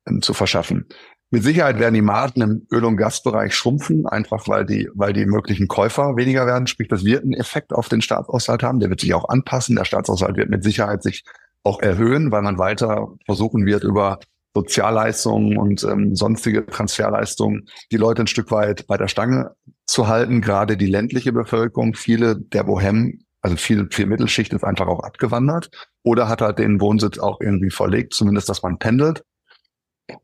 ähm, 0.08 0.22
zu 0.22 0.34
verschaffen. 0.34 0.88
Mit 1.30 1.44
Sicherheit 1.44 1.78
werden 1.80 1.94
die 1.94 2.02
Margen 2.02 2.42
im 2.42 2.68
Öl- 2.72 2.86
und 2.86 2.96
Gasbereich 2.96 3.54
schrumpfen, 3.54 4.06
einfach 4.08 4.48
weil 4.48 4.66
die, 4.66 4.90
weil 4.94 5.12
die 5.12 5.26
möglichen 5.26 5.68
Käufer 5.68 6.16
weniger 6.16 6.46
werden. 6.46 6.68
Sprich, 6.68 6.88
das 6.88 7.04
wird 7.04 7.24
einen 7.24 7.34
Effekt 7.34 7.74
auf 7.74 7.90
den 7.90 8.02
Staatshaushalt 8.02 8.64
haben. 8.64 8.80
Der 8.80 8.90
wird 8.90 9.02
sich 9.02 9.14
auch 9.14 9.28
anpassen. 9.28 9.76
Der 9.76 9.84
Staatshaushalt 9.84 10.38
wird 10.38 10.50
mit 10.50 10.64
Sicherheit 10.64 11.04
sich 11.04 11.26
auch 11.64 11.82
erhöhen, 11.82 12.32
weil 12.32 12.42
man 12.42 12.58
weiter 12.58 13.10
versuchen 13.26 13.66
wird, 13.66 13.84
über 13.84 14.20
Sozialleistungen 14.54 15.58
und 15.58 15.84
ähm, 15.84 16.16
sonstige 16.16 16.66
Transferleistungen 16.66 17.68
die 17.92 17.98
Leute 17.98 18.24
ein 18.24 18.28
Stück 18.28 18.50
weit 18.50 18.88
bei 18.88 18.98
der 18.98 19.08
Stange 19.08 19.56
zu 19.86 20.08
halten. 20.08 20.42
Gerade 20.42 20.78
die 20.78 20.88
ländliche 20.88 21.32
Bevölkerung, 21.32 21.94
viele 21.94 22.36
der 22.36 22.64
Bohem, 22.64 23.20
also 23.42 23.56
viel, 23.56 23.88
viel 23.92 24.08
Mittelschicht 24.08 24.54
ist 24.54 24.64
einfach 24.64 24.88
auch 24.88 25.02
abgewandert 25.02 25.70
oder 26.04 26.28
hat 26.28 26.42
halt 26.42 26.58
den 26.58 26.82
Wohnsitz 26.82 27.20
auch 27.20 27.40
irgendwie 27.40 27.70
verlegt, 27.70 28.14
zumindest, 28.14 28.50
dass 28.50 28.64
man 28.64 28.80
pendelt. 28.80 29.24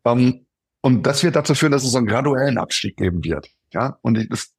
Ähm, 0.03 0.47
und 0.81 1.05
das 1.05 1.23
wird 1.23 1.35
dazu 1.35 1.53
führen, 1.53 1.71
dass 1.71 1.83
es 1.83 1.91
so 1.91 1.97
einen 1.97 2.07
graduellen 2.07 2.57
Abstieg 2.57 2.97
geben 2.97 3.23
wird. 3.23 3.49
Ja, 3.71 3.97
und 4.01 4.27
das, 4.31 4.52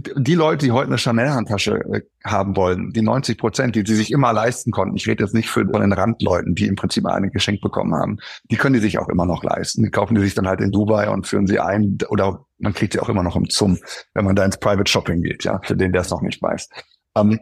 die 0.00 0.34
Leute, 0.34 0.66
die 0.66 0.72
heute 0.72 0.88
eine 0.88 0.98
Chanel-Handtasche 0.98 1.80
äh, 1.92 2.00
haben 2.24 2.56
wollen, 2.56 2.92
die 2.92 3.02
90 3.02 3.38
Prozent, 3.38 3.76
die 3.76 3.84
sie 3.86 3.94
sich 3.94 4.10
immer 4.10 4.32
leisten 4.32 4.70
konnten, 4.70 4.96
ich 4.96 5.06
rede 5.06 5.24
jetzt 5.24 5.34
nicht 5.34 5.48
von 5.48 5.66
den 5.72 5.92
Randleuten, 5.92 6.54
die 6.54 6.66
im 6.66 6.76
Prinzip 6.76 7.06
eine 7.06 7.30
geschenkt 7.30 7.62
bekommen 7.62 7.94
haben, 7.94 8.18
die 8.50 8.56
können 8.56 8.74
die 8.74 8.80
sich 8.80 8.98
auch 8.98 9.08
immer 9.08 9.26
noch 9.26 9.42
leisten. 9.42 9.82
Die 9.82 9.90
kaufen 9.90 10.14
die 10.14 10.20
sich 10.20 10.34
dann 10.34 10.48
halt 10.48 10.60
in 10.60 10.72
Dubai 10.72 11.08
und 11.08 11.26
führen 11.26 11.46
sie 11.46 11.60
ein 11.60 11.98
oder 12.08 12.46
man 12.58 12.74
kriegt 12.74 12.92
sie 12.92 13.00
auch 13.00 13.08
immer 13.08 13.22
noch 13.22 13.36
im 13.36 13.48
Zum, 13.48 13.78
wenn 14.14 14.24
man 14.24 14.36
da 14.36 14.44
ins 14.44 14.58
Private 14.58 14.90
Shopping 14.90 15.22
geht, 15.22 15.44
ja, 15.44 15.60
für 15.62 15.76
den, 15.76 15.92
der 15.92 16.02
es 16.02 16.10
noch 16.10 16.22
nicht 16.22 16.42
weiß. 16.42 16.68
Ähm, 17.16 17.40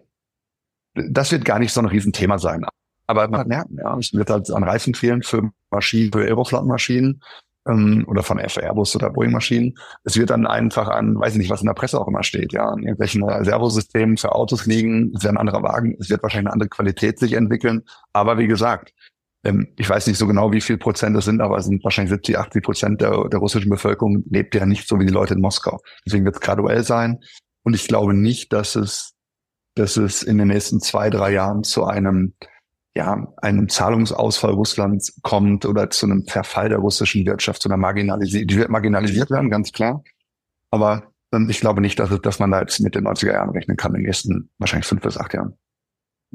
das 0.95 1.33
wird 1.33 1.45
gar 1.45 1.59
nicht 1.59 1.73
so 1.73 1.81
ein 1.81 1.87
Riesenthema 1.87 2.39
sein. 2.39 2.65
Aber 3.07 3.29
man 3.29 3.47
merken, 3.49 3.77
ja, 3.79 3.97
es 3.99 4.13
wird 4.13 4.31
halt 4.31 4.51
an 4.51 4.65
Reifen 4.65 4.95
fehlen 4.95 5.23
für 5.23 5.51
Maschinen, 5.71 6.13
für 6.13 6.21
Aeroflottenmaschinen 6.21 7.21
ähm, 7.69 8.05
oder 8.09 8.23
von 8.23 8.39
Airbus 8.39 8.95
oder 8.97 9.11
Boeing-Maschinen. 9.11 9.75
Es 10.05 10.17
wird 10.17 10.31
dann 10.31 10.47
einfach 10.47 10.89
an, 10.89 11.19
weiß 11.19 11.33
ich 11.33 11.39
nicht, 11.39 11.51
was 11.51 11.61
in 11.61 11.67
der 11.67 11.75
Presse 11.75 12.01
auch 12.01 12.09
immer 12.09 12.23
steht, 12.23 12.53
ja, 12.53 12.65
an 12.65 12.81
irgendwelchen 12.81 13.23
Servosystemen 13.45 14.17
für 14.17 14.33
Autos 14.33 14.67
liegen, 14.67 15.13
es 15.17 15.25
werden 15.25 15.37
andere 15.37 15.63
Wagen, 15.63 15.97
es 15.99 16.11
wird 16.11 16.23
wahrscheinlich 16.23 16.47
eine 16.47 16.53
andere 16.53 16.69
Qualität 16.69 17.19
sich 17.19 17.35
entwickeln. 17.35 17.83
Aber 18.13 18.39
wie 18.39 18.47
gesagt, 18.47 18.93
ähm, 19.45 19.69
ich 19.77 19.89
weiß 19.89 20.07
nicht 20.07 20.19
so 20.19 20.27
genau, 20.27 20.53
wie 20.53 20.61
viel 20.61 20.79
Prozent 20.79 21.17
das 21.17 21.27
sind, 21.27 21.41
aber 21.41 21.59
es 21.59 21.67
sind 21.67 21.85
wahrscheinlich 21.85 22.11
70, 22.11 22.39
80 22.39 22.63
Prozent 22.63 23.01
der, 23.01 23.29
der 23.29 23.39
russischen 23.39 23.71
Bevölkerung 23.71 24.25
lebt 24.29 24.55
ja 24.55 24.67
nicht 24.67 24.89
so 24.89 24.99
wie 24.99 25.07
die 25.07 25.13
Leute 25.13 25.35
in 25.35 25.41
Moskau. 25.41 25.81
Deswegen 26.07 26.25
wird 26.25 26.37
es 26.37 26.41
graduell 26.41 26.83
sein. 26.83 27.21
Und 27.63 27.75
ich 27.75 27.87
glaube 27.87 28.15
nicht, 28.15 28.53
dass 28.53 28.75
es, 28.75 29.15
dass 29.75 29.97
es 29.97 30.23
in 30.23 30.39
den 30.39 30.49
nächsten 30.49 30.81
zwei, 30.81 31.11
drei 31.11 31.33
Jahren 31.33 31.65
zu 31.65 31.85
einem 31.85 32.35
ja, 32.97 33.27
einem 33.39 33.69
Zahlungsausfall 33.69 34.53
Russlands 34.53 35.21
kommt 35.23 35.67
oder 35.67 35.91
zu 35.91 36.07
einem 36.07 36.27
Verfall 36.27 36.69
der 36.69 36.79
russischen 36.79 37.27
Wirtschaft, 37.27 37.61
zu 37.61 37.69
einer 37.69 37.77
Marginalisierung. 37.77 38.47
Die 38.47 38.57
wird 38.57 38.69
marginalisiert 38.69 39.31
werden, 39.31 39.51
ganz 39.51 39.73
klar. 39.73 40.05
Aber 40.71 41.05
ähm, 41.33 41.51
ich 41.51 41.61
glaube 41.61 41.81
nicht, 41.81 41.99
dass, 41.99 42.11
dass 42.21 42.39
man 42.39 42.53
da 42.53 42.61
jetzt 42.61 42.81
mit 42.81 42.95
den 42.95 43.07
90er 43.07 43.33
Jahren 43.33 43.51
rechnen 43.51 43.77
kann, 43.77 43.93
in 43.95 44.01
den 44.01 44.07
nächsten 44.07 44.51
wahrscheinlich 44.59 44.87
fünf 44.87 45.03
bis 45.03 45.19
acht 45.19 45.35
Jahren. 45.35 45.57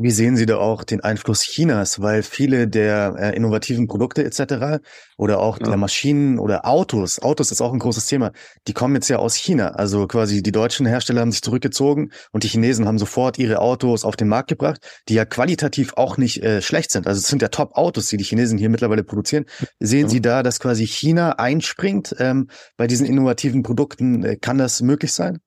Wie 0.02 0.12
sehen 0.12 0.38
Sie 0.38 0.46
da 0.46 0.56
auch 0.56 0.86
den 0.86 1.02
Einfluss 1.02 1.42
Chinas? 1.42 2.02
Weil 2.02 2.24
viele 2.24 2.70
der 2.70 3.16
äh, 3.20 3.36
innovativen 3.36 3.88
Produkte 3.88 4.24
etc. 4.24 4.82
oder 5.18 5.42
auch 5.42 5.60
ja. 5.60 5.68
der 5.68 5.76
Maschinen 5.76 6.40
oder 6.40 6.66
Autos, 6.66 7.20
Autos 7.22 7.52
ist 7.52 7.60
auch 7.60 7.74
ein 7.74 7.80
großes 7.80 8.06
Thema, 8.06 8.32
die 8.66 8.72
kommen 8.72 8.96
jetzt 8.96 9.10
ja 9.10 9.18
aus 9.18 9.36
China. 9.36 9.72
Also 9.72 10.08
quasi 10.08 10.42
die 10.42 10.54
deutschen 10.54 10.86
Hersteller 10.86 11.20
haben 11.20 11.34
sich 11.34 11.42
zurückgezogen 11.42 12.14
und 12.32 12.46
die 12.46 12.48
Chinesen 12.48 12.88
haben 12.88 12.98
sofort 12.98 13.38
ihre 13.40 13.60
Autos 13.60 14.06
auf 14.06 14.16
den 14.16 14.30
Markt 14.30 14.48
gebracht, 14.48 14.80
die 15.10 15.16
ja 15.16 15.26
qualitativ 15.26 15.92
auch 15.98 16.16
nicht 16.16 16.42
äh, 16.44 16.62
schlecht 16.62 16.92
sind. 16.92 17.06
Also 17.06 17.20
es 17.20 17.28
sind 17.28 17.42
ja 17.42 17.50
Top-Autos, 17.50 18.08
die 18.08 18.16
die 18.16 18.24
Chinesen 18.24 18.58
hier 18.58 18.70
mittlerweile 18.70 19.04
produzieren. 19.04 19.48
Sehen 19.80 20.04
ja. 20.04 20.10
Sie 20.10 20.22
da, 20.22 20.44
dass 20.44 20.62
quasi 20.62 20.88
China 20.88 21.34
einspringt 21.34 22.16
ähm, 22.20 22.48
bei 22.78 22.88
diesen 22.88 23.06
innovativen 23.06 23.64
Produkten? 23.64 24.24
Äh, 24.24 24.38
kann 24.38 24.58
das 24.58 24.82
möglich 24.82 25.12
sein? 25.12 25.40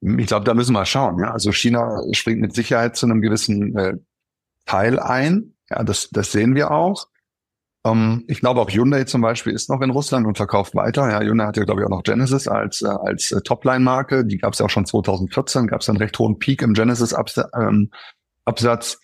Ich 0.00 0.26
glaube, 0.26 0.44
da 0.44 0.54
müssen 0.54 0.72
wir 0.72 0.86
schauen. 0.86 1.18
Ja? 1.18 1.32
Also 1.32 1.52
China 1.52 2.02
springt 2.12 2.40
mit 2.40 2.54
Sicherheit 2.54 2.96
zu 2.96 3.06
einem 3.06 3.20
gewissen 3.20 3.76
äh, 3.76 3.94
Teil 4.66 4.98
ein. 4.98 5.54
Ja, 5.68 5.82
das, 5.84 6.08
das 6.10 6.32
sehen 6.32 6.54
wir 6.54 6.70
auch. 6.70 7.06
Ähm, 7.84 8.24
ich 8.26 8.40
glaube 8.40 8.60
auch 8.60 8.70
Hyundai 8.70 9.04
zum 9.04 9.20
Beispiel 9.20 9.52
ist 9.52 9.70
noch 9.70 9.80
in 9.80 9.90
Russland 9.90 10.26
und 10.26 10.36
verkauft 10.36 10.74
weiter. 10.74 11.10
Ja, 11.10 11.20
Hyundai 11.20 11.46
hat 11.46 11.56
ja 11.56 11.64
glaube 11.64 11.80
ich 11.80 11.86
auch 11.86 11.90
noch 11.90 12.02
Genesis 12.02 12.48
als 12.48 12.82
äh, 12.82 12.88
als 12.88 13.30
äh, 13.30 13.40
Topline-Marke. 13.42 14.24
Die 14.24 14.38
gab 14.38 14.54
es 14.54 14.58
ja 14.58 14.66
auch 14.66 14.70
schon 14.70 14.86
2014. 14.86 15.66
Gab 15.66 15.80
es 15.82 15.88
einen 15.88 15.98
recht 15.98 16.18
hohen 16.18 16.38
Peak 16.38 16.62
im 16.62 16.74
Genesis-Absatz. 16.74 17.50
Ähm, 17.54 17.90
Absatz. 18.44 18.98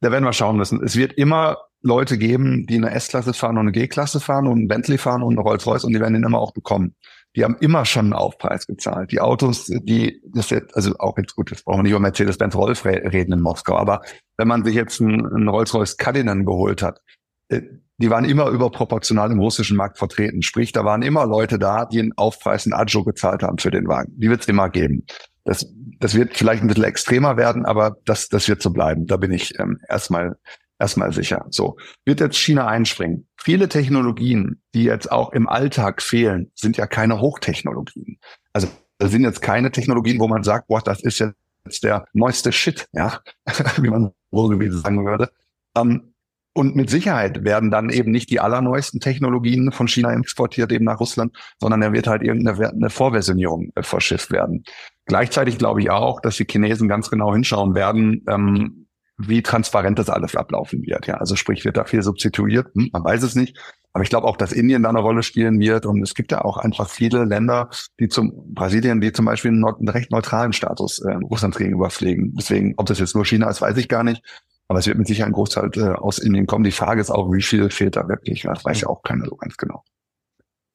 Da 0.00 0.12
werden 0.12 0.24
wir 0.24 0.32
schauen 0.32 0.56
müssen. 0.56 0.82
Es 0.82 0.96
wird 0.96 1.14
immer 1.14 1.58
Leute 1.82 2.18
geben, 2.18 2.66
die 2.66 2.76
eine 2.76 2.90
S-Klasse 2.90 3.34
fahren 3.34 3.56
und 3.56 3.62
eine 3.62 3.72
G-Klasse 3.72 4.20
fahren 4.20 4.46
und 4.46 4.58
einen 4.58 4.68
Bentley 4.68 4.98
fahren 4.98 5.22
und 5.22 5.34
eine 5.34 5.40
Rolls-Royce 5.40 5.84
und 5.84 5.92
die 5.92 6.00
werden 6.00 6.14
den 6.14 6.24
immer 6.24 6.38
auch 6.38 6.52
bekommen 6.52 6.94
die 7.36 7.44
haben 7.44 7.56
immer 7.60 7.84
schon 7.84 8.06
einen 8.06 8.12
Aufpreis 8.14 8.66
gezahlt. 8.66 9.12
Die 9.12 9.20
Autos, 9.20 9.66
die, 9.66 10.22
das 10.34 10.50
jetzt, 10.50 10.74
also 10.74 10.94
auch 10.98 11.16
jetzt 11.18 11.36
gut, 11.36 11.52
das 11.52 11.62
brauchen 11.62 11.78
wir 11.78 11.82
nicht 11.84 11.92
über 11.92 12.00
Mercedes-Benz 12.00 12.54
Rolf 12.54 12.84
reden 12.84 13.32
in 13.32 13.40
Moskau, 13.40 13.76
aber 13.76 14.02
wenn 14.36 14.48
man 14.48 14.64
sich 14.64 14.74
jetzt 14.74 15.00
einen, 15.00 15.26
einen 15.26 15.48
Rolls-Royce 15.48 15.96
Cullinan 15.98 16.44
geholt 16.44 16.82
hat, 16.82 17.00
äh, 17.48 17.62
die 18.00 18.10
waren 18.10 18.24
immer 18.24 18.48
überproportional 18.48 19.32
im 19.32 19.40
russischen 19.40 19.76
Markt 19.76 19.98
vertreten. 19.98 20.42
Sprich, 20.42 20.70
da 20.70 20.84
waren 20.84 21.02
immer 21.02 21.26
Leute 21.26 21.58
da, 21.58 21.84
die 21.84 21.98
einen 21.98 22.12
Aufpreis 22.16 22.64
in 22.64 22.72
Adjo 22.72 23.02
gezahlt 23.02 23.42
haben 23.42 23.58
für 23.58 23.72
den 23.72 23.88
Wagen. 23.88 24.12
Die 24.16 24.30
wird 24.30 24.42
es 24.42 24.48
immer 24.48 24.70
geben. 24.70 25.04
Das, 25.44 25.66
das 25.98 26.14
wird 26.14 26.36
vielleicht 26.36 26.62
ein 26.62 26.68
bisschen 26.68 26.84
extremer 26.84 27.36
werden, 27.36 27.66
aber 27.66 27.96
das, 28.04 28.28
das 28.28 28.48
wird 28.48 28.62
so 28.62 28.70
bleiben. 28.70 29.06
Da 29.06 29.16
bin 29.16 29.32
ich 29.32 29.58
ähm, 29.58 29.80
erstmal 29.88 30.36
erstmal 30.78 31.12
sicher. 31.12 31.46
So, 31.50 31.76
wird 32.04 32.20
jetzt 32.20 32.38
China 32.38 32.66
einspringen? 32.66 33.28
Viele 33.36 33.68
Technologien, 33.68 34.62
die 34.74 34.84
jetzt 34.84 35.10
auch 35.10 35.32
im 35.32 35.48
Alltag 35.48 36.02
fehlen, 36.02 36.50
sind 36.54 36.76
ja 36.76 36.86
keine 36.86 37.20
Hochtechnologien. 37.20 38.18
Also 38.52 38.68
sind 39.00 39.22
jetzt 39.22 39.42
keine 39.42 39.70
Technologien, 39.70 40.18
wo 40.18 40.28
man 40.28 40.42
sagt, 40.42 40.68
boah, 40.68 40.80
das 40.80 41.02
ist 41.02 41.18
jetzt 41.18 41.84
der 41.84 42.06
neueste 42.12 42.52
Shit, 42.52 42.88
ja, 42.92 43.20
wie 43.80 43.90
man 43.90 44.10
wohlgewiesen 44.30 44.80
sagen 44.80 45.04
würde. 45.04 45.30
Ähm, 45.76 46.14
Und 46.54 46.74
mit 46.74 46.90
Sicherheit 46.90 47.44
werden 47.44 47.70
dann 47.70 47.90
eben 47.90 48.10
nicht 48.10 48.30
die 48.30 48.40
allerneuesten 48.40 48.98
Technologien 48.98 49.70
von 49.70 49.86
China 49.86 50.12
exportiert 50.12 50.72
eben 50.72 50.86
nach 50.86 50.98
Russland, 50.98 51.36
sondern 51.60 51.82
er 51.82 51.92
wird 51.92 52.08
halt 52.08 52.22
irgendeine 52.22 52.70
eine 52.70 52.90
Vorversionierung 52.90 53.70
äh, 53.76 53.84
verschifft 53.84 54.32
werden. 54.32 54.64
Gleichzeitig 55.06 55.58
glaube 55.58 55.80
ich 55.80 55.90
auch, 55.90 56.20
dass 56.20 56.36
die 56.36 56.46
Chinesen 56.50 56.88
ganz 56.88 57.10
genau 57.10 57.32
hinschauen 57.32 57.76
werden, 57.76 58.24
ähm, 58.28 58.87
wie 59.18 59.42
transparent 59.42 59.98
das 59.98 60.08
alles 60.08 60.36
ablaufen 60.36 60.82
wird. 60.82 61.06
Ja, 61.06 61.14
also 61.16 61.34
sprich, 61.36 61.64
wird 61.64 61.76
da 61.76 61.84
viel 61.84 62.02
substituiert? 62.02 62.68
Hm, 62.74 62.90
man 62.92 63.04
weiß 63.04 63.22
es 63.24 63.34
nicht. 63.34 63.58
Aber 63.92 64.04
ich 64.04 64.10
glaube 64.10 64.28
auch, 64.28 64.36
dass 64.36 64.52
Indien 64.52 64.84
da 64.84 64.90
eine 64.90 65.00
Rolle 65.00 65.24
spielen 65.24 65.58
wird. 65.58 65.84
Und 65.84 66.02
es 66.02 66.14
gibt 66.14 66.30
ja 66.30 66.44
auch 66.44 66.56
einfach 66.56 66.88
viele 66.88 67.24
Länder, 67.24 67.68
die 67.98 68.08
zum 68.08 68.54
Brasilien, 68.54 69.00
die 69.00 69.12
zum 69.12 69.24
Beispiel 69.24 69.50
einen, 69.50 69.64
einen 69.64 69.88
recht 69.88 70.12
neutralen 70.12 70.52
Status 70.52 71.00
äh, 71.00 71.14
Russland 71.14 71.56
gegenüber 71.56 71.90
pflegen. 71.90 72.34
Deswegen, 72.36 72.74
ob 72.76 72.86
das 72.86 73.00
jetzt 73.00 73.16
nur 73.16 73.24
China 73.24 73.50
ist, 73.50 73.60
weiß 73.60 73.76
ich 73.76 73.88
gar 73.88 74.04
nicht. 74.04 74.22
Aber 74.68 74.78
es 74.78 74.86
wird 74.86 74.98
mit 74.98 75.08
Sicherheit 75.08 75.30
ein 75.30 75.32
Großteil 75.32 75.70
äh, 75.76 75.88
aus 75.94 76.18
Indien 76.18 76.46
kommen. 76.46 76.62
Die 76.62 76.70
Frage 76.70 77.00
ist 77.00 77.10
auch, 77.10 77.32
wie 77.32 77.42
viel 77.42 77.70
fehlt 77.70 77.96
da 77.96 78.06
wirklich? 78.08 78.42
Das 78.42 78.64
weiß 78.64 78.82
ja 78.82 78.88
auch 78.88 79.02
keiner 79.02 79.24
so 79.24 79.34
ganz 79.34 79.56
genau. 79.56 79.82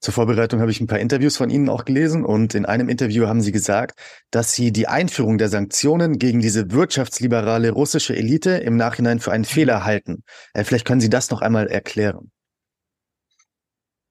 Zur 0.03 0.13
Vorbereitung 0.13 0.59
habe 0.59 0.69
ich 0.69 0.81
ein 0.81 0.87
paar 0.87 0.99
Interviews 0.99 1.37
von 1.37 1.49
Ihnen 1.49 1.69
auch 1.69 1.85
gelesen 1.85 2.25
und 2.25 2.55
in 2.55 2.65
einem 2.65 2.89
Interview 2.89 3.25
haben 3.27 3.39
Sie 3.39 3.53
gesagt, 3.53 3.97
dass 4.31 4.51
Sie 4.51 4.73
die 4.73 4.89
Einführung 4.89 5.37
der 5.37 5.47
Sanktionen 5.47 6.19
gegen 6.19 6.41
diese 6.41 6.71
wirtschaftsliberale 6.71 7.71
russische 7.71 8.13
Elite 8.13 8.49
im 8.51 8.75
Nachhinein 8.75 9.21
für 9.21 9.31
einen 9.31 9.45
Fehler 9.45 9.85
halten. 9.85 10.25
Äh, 10.53 10.65
vielleicht 10.65 10.83
können 10.83 10.99
Sie 10.99 11.09
das 11.09 11.31
noch 11.31 11.39
einmal 11.39 11.67
erklären. 11.67 12.31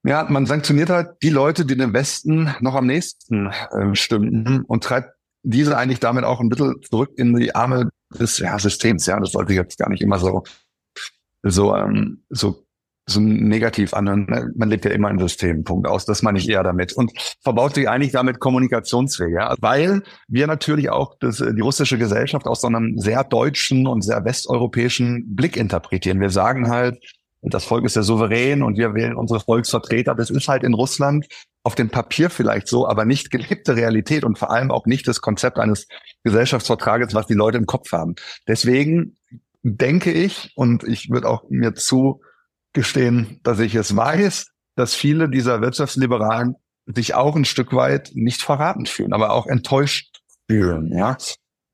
Ja, 0.03 0.25
man 0.31 0.47
sanktioniert 0.47 0.89
halt 0.89 1.11
die 1.23 1.29
Leute, 1.29 1.67
die 1.67 1.77
dem 1.77 1.93
Westen 1.93 2.55
noch 2.61 2.75
am 2.75 2.87
nächsten 2.87 3.49
äh, 3.49 3.95
stünden 3.95 4.63
und 4.63 4.85
treibt 4.85 5.11
diese 5.43 5.77
eigentlich 5.77 6.01
damit 6.01 6.25
auch 6.25 6.41
ein 6.41 6.49
bisschen 6.49 6.81
zurück 6.89 7.11
in 7.17 7.37
die 7.37 7.55
Arme 7.55 7.91
des 8.19 8.39
ja, 8.39 8.59
Systems. 8.59 9.05
Ja, 9.05 9.21
das 9.21 9.33
sollte 9.33 9.53
jetzt 9.53 9.77
gar 9.77 9.91
nicht 9.91 10.01
immer 10.01 10.19
so 10.19 10.43
so 11.43 11.77
ähm, 11.77 12.23
so 12.31 12.65
so 13.07 13.21
negativ 13.21 13.95
an. 13.95 14.05
Ne? 14.05 14.51
Man 14.55 14.69
lebt 14.69 14.85
ja 14.85 14.91
immer 14.93 15.09
ein 15.09 15.19
System, 15.19 15.65
Punkt 15.65 15.89
aus. 15.89 16.05
Das 16.05 16.23
meine 16.23 16.39
ich 16.39 16.49
eher 16.49 16.63
damit. 16.63 16.93
Und 16.93 17.13
verbaut 17.43 17.75
sich 17.75 17.89
eigentlich 17.89 18.13
damit 18.13 18.39
Kommunikationswege, 18.39 19.55
weil 19.61 20.03
wir 20.29 20.47
natürlich 20.47 20.91
auch 20.91 21.17
das, 21.19 21.39
die 21.39 21.61
russische 21.61 21.99
Gesellschaft 21.99 22.47
aus 22.47 22.61
so 22.61 22.69
einem 22.69 22.99
sehr 22.99 23.25
deutschen 23.25 23.87
und 23.87 24.03
sehr 24.03 24.25
westeuropäischen 24.25 25.35
Blick 25.35 25.57
interpretieren. 25.57 26.21
Wir 26.21 26.31
sagen 26.31 26.69
halt, 26.71 26.99
das 27.43 27.65
Volk 27.65 27.85
ist 27.85 27.97
ja 27.97 28.03
souverän 28.03 28.63
und 28.63 28.79
wir 28.79 28.95
wählen 28.95 29.17
unsere 29.17 29.41
Volksvertreter. 29.41 30.15
Das 30.15 30.31
ist 30.31 30.47
halt 30.47 30.63
in 30.63 30.75
Russland 30.75 31.27
auf 31.65 31.75
dem 31.75 31.91
Papier 31.91 32.31
vielleicht 32.31 32.69
so, 32.69 32.89
aber 32.89 33.05
nicht 33.05 33.31
gelebte 33.31 33.75
Realität 33.77 34.25
und 34.25 34.39
vor 34.39 34.51
allem 34.51 34.71
auch 34.71 34.87
nicht 34.87 35.09
das 35.09 35.21
Konzept 35.21 35.59
eines 35.59 35.89
Gesellschaftsvertrages, 36.23 37.15
was 37.15 37.27
die 37.27 37.35
Leute 37.35 37.59
im 37.59 37.67
Kopf 37.67 37.91
haben. 37.91 38.15
Deswegen 38.47 39.17
denke 39.65 40.13
ich, 40.13 40.53
und 40.55 40.85
ich 40.85 41.11
würde 41.11 41.29
auch 41.29 41.45
mir 41.49 41.75
zugestehen, 42.75 43.41
dass 43.43 43.59
ich 43.59 43.75
es 43.75 43.95
weiß, 43.95 44.47
dass 44.77 44.95
viele 44.95 45.29
dieser 45.29 45.61
Wirtschaftsliberalen 45.61 46.57
sich 46.87 47.15
auch 47.15 47.37
ein 47.37 47.45
Stück 47.45 47.73
weit 47.75 48.11
nicht 48.15 48.43
verraten 48.43 48.87
fühlen, 48.87 49.13
aber 49.13 49.33
auch 49.33 49.47
enttäuscht 49.47 50.21
fühlen, 50.49 50.91
ja, 50.97 51.17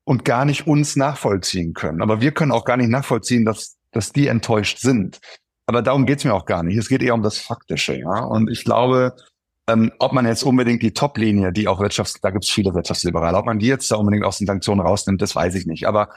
und 0.03 0.25
gar 0.25 0.45
nicht 0.45 0.67
uns 0.67 0.95
nachvollziehen 0.95 1.73
können. 1.73 2.01
Aber 2.01 2.21
wir 2.21 2.31
können 2.31 2.51
auch 2.51 2.65
gar 2.65 2.77
nicht 2.77 2.89
nachvollziehen, 2.89 3.45
dass, 3.45 3.77
dass 3.91 4.11
die 4.11 4.27
enttäuscht 4.27 4.79
sind. 4.79 5.19
Aber 5.65 5.81
darum 5.81 6.05
geht's 6.05 6.25
mir 6.25 6.33
auch 6.33 6.45
gar 6.45 6.63
nicht. 6.63 6.77
Es 6.77 6.89
geht 6.89 7.01
eher 7.01 7.13
um 7.13 7.23
das 7.23 7.37
Faktische, 7.37 7.95
ja. 7.95 8.23
Und 8.23 8.49
ich 8.49 8.63
glaube, 8.63 9.15
ähm, 9.67 9.91
ob 9.99 10.13
man 10.13 10.25
jetzt 10.25 10.43
unbedingt 10.43 10.81
die 10.81 10.93
Top-Linie, 10.93 11.51
die 11.53 11.67
auch 11.67 11.79
Wirtschafts, 11.79 12.19
da 12.21 12.31
gibt's 12.31 12.49
viele 12.49 12.73
Wirtschaftsliberale, 12.73 13.37
ob 13.37 13.45
man 13.45 13.59
die 13.59 13.67
jetzt 13.67 13.89
da 13.91 13.95
unbedingt 13.95 14.25
aus 14.25 14.39
den 14.39 14.47
Sanktionen 14.47 14.81
rausnimmt, 14.81 15.21
das 15.21 15.35
weiß 15.35 15.55
ich 15.55 15.65
nicht. 15.65 15.87
Aber 15.87 16.09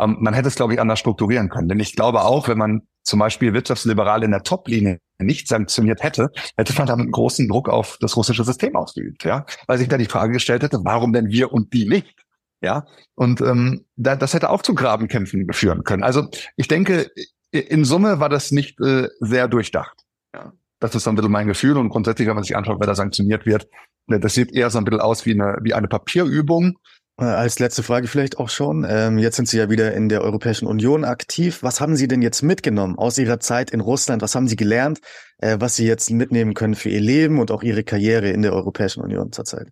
ähm, 0.00 0.18
man 0.20 0.34
hätte 0.34 0.48
es, 0.48 0.54
glaube 0.54 0.74
ich, 0.74 0.80
anders 0.80 0.98
strukturieren 0.98 1.48
können. 1.48 1.68
Denn 1.68 1.80
ich 1.80 1.96
glaube 1.96 2.22
auch, 2.22 2.48
wenn 2.48 2.58
man 2.58 2.82
zum 3.02 3.18
Beispiel 3.18 3.54
Wirtschaftsliberale 3.54 4.24
in 4.24 4.30
der 4.30 4.42
Top-Linie 4.42 5.00
nicht 5.18 5.48
sanktioniert 5.48 6.02
hätte, 6.02 6.30
hätte 6.56 6.74
man 6.74 6.86
damit 6.86 7.04
einen 7.04 7.12
großen 7.12 7.48
Druck 7.48 7.68
auf 7.68 7.98
das 8.00 8.16
russische 8.16 8.44
System 8.44 8.76
ausgeübt, 8.76 9.24
ja. 9.24 9.46
Weil 9.66 9.78
sich 9.78 9.88
da 9.88 9.98
die 9.98 10.06
Frage 10.06 10.32
gestellt 10.32 10.62
hätte, 10.62 10.80
warum 10.82 11.12
denn 11.12 11.28
wir 11.28 11.52
und 11.52 11.72
die 11.72 11.88
nicht? 11.88 12.14
Ja, 12.60 12.86
und 13.14 13.40
ähm, 13.40 13.84
da, 13.96 14.16
das 14.16 14.34
hätte 14.34 14.50
auch 14.50 14.62
zu 14.62 14.74
Grabenkämpfen 14.74 15.52
führen 15.52 15.84
können. 15.84 16.02
Also 16.02 16.28
ich 16.56 16.66
denke, 16.66 17.08
in 17.52 17.84
Summe 17.84 18.18
war 18.20 18.28
das 18.28 18.50
nicht 18.50 18.80
äh, 18.80 19.08
sehr 19.20 19.48
durchdacht. 19.48 20.04
Ja. 20.34 20.52
Das 20.80 20.94
ist 20.94 21.04
so 21.04 21.10
ein 21.10 21.16
bisschen 21.16 21.32
mein 21.32 21.46
Gefühl 21.46 21.76
und 21.76 21.88
grundsätzlich, 21.88 22.28
wenn 22.28 22.34
man 22.34 22.44
sich 22.44 22.56
anschaut, 22.56 22.78
wer 22.80 22.86
da 22.86 22.94
sanktioniert 22.94 23.46
wird, 23.46 23.68
ne, 24.06 24.20
das 24.20 24.34
sieht 24.34 24.52
eher 24.52 24.70
so 24.70 24.78
ein 24.78 24.84
bisschen 24.84 25.00
aus 25.00 25.24
wie 25.26 25.32
eine, 25.32 25.58
wie 25.62 25.74
eine 25.74 25.88
Papierübung. 25.88 26.78
Äh, 27.18 27.24
als 27.24 27.58
letzte 27.58 27.82
Frage 27.82 28.06
vielleicht 28.06 28.38
auch 28.38 28.48
schon. 28.48 28.86
Ähm, 28.88 29.18
jetzt 29.18 29.36
sind 29.36 29.48
Sie 29.48 29.58
ja 29.58 29.68
wieder 29.68 29.92
in 29.92 30.08
der 30.08 30.22
Europäischen 30.22 30.66
Union 30.66 31.04
aktiv. 31.04 31.62
Was 31.62 31.80
haben 31.80 31.96
Sie 31.96 32.06
denn 32.06 32.22
jetzt 32.22 32.42
mitgenommen 32.42 32.96
aus 32.96 33.18
Ihrer 33.18 33.40
Zeit 33.40 33.70
in 33.70 33.80
Russland? 33.80 34.22
Was 34.22 34.34
haben 34.34 34.46
Sie 34.46 34.56
gelernt, 34.56 35.00
äh, 35.38 35.56
was 35.58 35.74
Sie 35.74 35.86
jetzt 35.86 36.10
mitnehmen 36.10 36.54
können 36.54 36.74
für 36.74 36.90
Ihr 36.90 37.00
Leben 37.00 37.40
und 37.40 37.50
auch 37.50 37.62
Ihre 37.62 37.82
Karriere 37.82 38.30
in 38.30 38.42
der 38.42 38.52
Europäischen 38.52 39.02
Union 39.02 39.32
zurzeit? 39.32 39.68